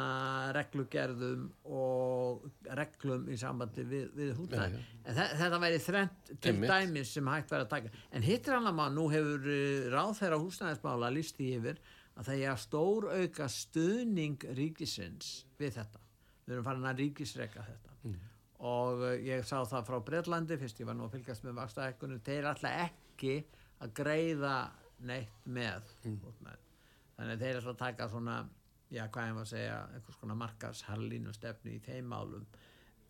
[0.55, 1.43] reglugerðum
[1.77, 2.47] og
[2.77, 4.81] reglum í sambandi við, við húsnæði.
[5.03, 8.05] En þetta væri þrent til dæmis sem hægt verður að taka.
[8.11, 11.81] En hittir hann að maður, nú hefur uh, ráðferða húsnæðismála lísti yfir
[12.17, 16.01] að það er að stór auka stuðning ríkisins við þetta.
[16.47, 17.93] Við erum farin að ríkisreka þetta.
[18.07, 18.17] Mm.
[18.71, 22.21] og uh, ég sá það frá Breitlandi fyrst ég var nú að fylgast með vakstaðekkunum
[22.25, 23.33] þeir er alltaf ekki
[23.83, 24.53] að greiða
[25.05, 26.17] neitt með mm.
[27.17, 28.37] þannig að þeir ætla að taka svona
[28.93, 32.45] já hvað ég var að segja einhvers konar markashallínu stefnu í þeim málum.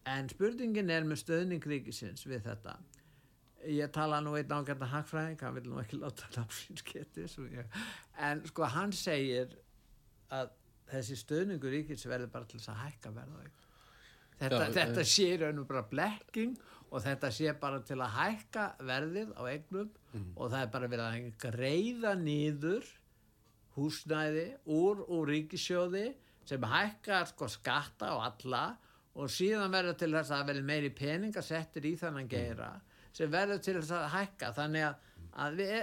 [0.08, 2.78] En spurningin er með stöðning ríkisins við þetta.
[3.68, 7.38] Ég tala nú einn ágært að hagfræðing hann vil nú ekki láta námsinskettis
[8.24, 9.58] en sko hann segir
[10.34, 10.54] að
[10.92, 13.42] þessi stöðningur ríkis verður bara til þess að hækka verða
[14.38, 15.10] þetta, já, þetta e...
[15.12, 16.56] sé raunum bara blekking
[16.88, 20.32] og þetta sé bara til að hækka verðið á eignum mm.
[20.36, 22.90] og það er bara verið að greiða nýður
[23.78, 26.08] húsnæði úr, úr ríkisjóði
[26.48, 28.66] sem hækkar sko skatta á alla
[29.18, 32.72] og síðan verður til þess að verður meiri peninga settir í þannan geira
[33.16, 35.08] sem verður til þess að hækka þannig að,
[35.46, 35.80] að við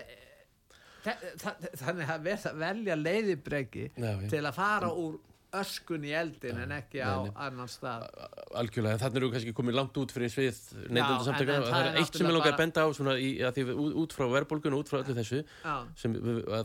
[1.83, 3.89] þannig að verða velja leiðibreki
[4.31, 5.19] til að fara úr
[5.61, 8.07] öskun í eldin en ekki á nei, annan stað.
[8.61, 12.29] Algjörlega, þannig eru kannski komið langt út fyrir svið neyndundarsamtökar og það er eitt sem
[12.29, 15.01] ég langar að benda á svona í, að því út frá verðbólgun og út frá
[15.01, 15.43] öllu þessu
[16.01, 16.17] sem,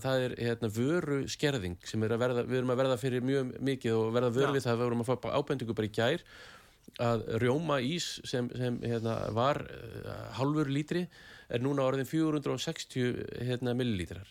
[0.06, 3.98] það er hérna, vöru skerðing sem er verða, við erum að verða fyrir mjög mikið
[3.98, 6.26] og verða vöru við það að við vorum að fá ábendingu bara í gær
[7.00, 11.06] að rjóma ís sem, sem hérna, var uh, halvur lítri
[11.50, 14.30] er núna orðin 460 hérna, millilítrar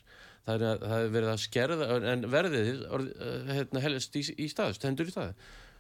[0.49, 4.76] það er, það er verið að skerða en verðið eh, hérna, helst í, í stað,
[4.78, 5.34] stendur í stað.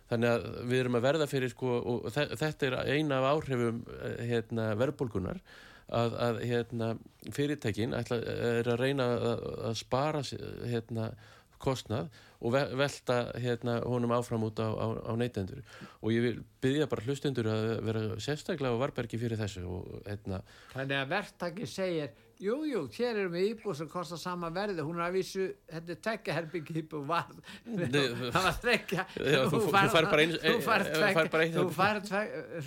[0.08, 4.22] Þannig að við erum að verða fyrir sko, og þetta er eina af áhrifum eh,
[4.30, 5.40] hérna, verðbólkunar
[5.88, 6.92] að, að hérna,
[7.34, 8.20] fyrirtækin ætla,
[8.60, 10.24] er að reyna að, að spara
[10.68, 11.10] hérna,
[11.58, 12.06] kostnað
[12.38, 15.64] og velta hérna, honum áfram út á, á, á neytendur.
[15.98, 20.38] Og ég vil byggja bara hlustundur að vera sérstaklega á varbergi fyrir þessu og, hérna,
[20.76, 25.00] Þannig að verktaki segir Jújú, jú, hér erum við íbúð sem kostar sama verði, hún
[25.00, 27.32] er að vísu þetta er tekjaherbygg íbúð var
[27.66, 29.06] það var trekja
[29.50, 31.56] þú fær bara eins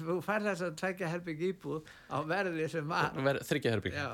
[0.02, 3.16] þú fær þess að tekjaherbygg íbúð á verði sem var.
[3.48, 4.10] Þryggjaherbygg já,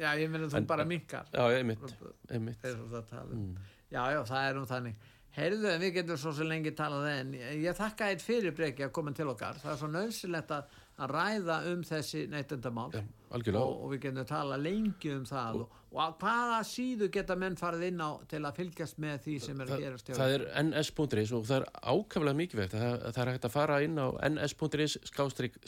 [0.00, 1.96] já, ég menna þú bara minkar já, einmitt.
[2.32, 2.48] Um.
[2.48, 3.50] Mm.
[3.92, 5.10] já, já, það er nú þannig.
[5.34, 9.58] Heyrðu, við getum svo lengi talað en ég þakka eitt fyrirbreyki að koma til okkar.
[9.58, 12.90] Það er svo nöðsilegt að að ræða um þessi neytendamál.
[12.94, 13.02] Ja,
[13.34, 17.56] og, og við getum að tala lengi um það og, og hvaða síðu geta menn
[17.58, 21.32] farið inn á til að fylgjast með því sem er að gerast það, er ns.is
[21.34, 24.96] og það er ákaflega mikið vegt það, það er hægt að fara inn á ns.is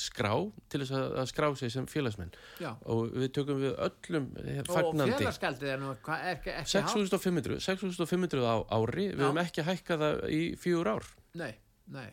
[0.07, 0.37] skrá
[0.71, 2.31] til þess að skrá sig sem félagsmenn.
[2.63, 2.71] Já.
[2.87, 4.29] og við tökum við öllum
[4.69, 9.11] fagnandi og félagsgaldið er nú ekki 6500 6500 á ári.
[9.11, 11.11] Við höfum ekki hækkað það í fjúr ár.
[11.35, 11.51] Nei,
[11.91, 12.09] nei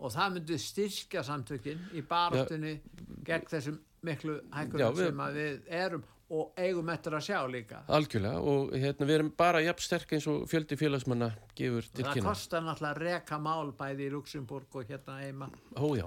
[0.00, 2.78] og það myndi styrkja samtökin í barastunni
[3.26, 3.76] gegn þessum
[4.06, 7.80] miklu hækkunum sem við erum og eigum eftir að sjá líka.
[7.90, 12.14] Algjörlega og hérna, við erum bara jafn sterk eins og fjöldi félagsmanna gefur til kynna
[12.14, 15.50] það kostar náttúrulega að reka mál bæði í Luxemburg og hérna heima.
[15.74, 16.06] Ójá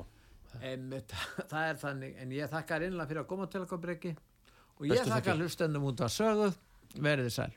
[0.61, 0.87] en,
[1.51, 4.13] það er þannig, en ég þakkar innlega fyrir að koma til okkur breyki
[4.79, 6.49] og ég þakkar hlustendum út að sögu.
[6.93, 7.51] Verið þið sæl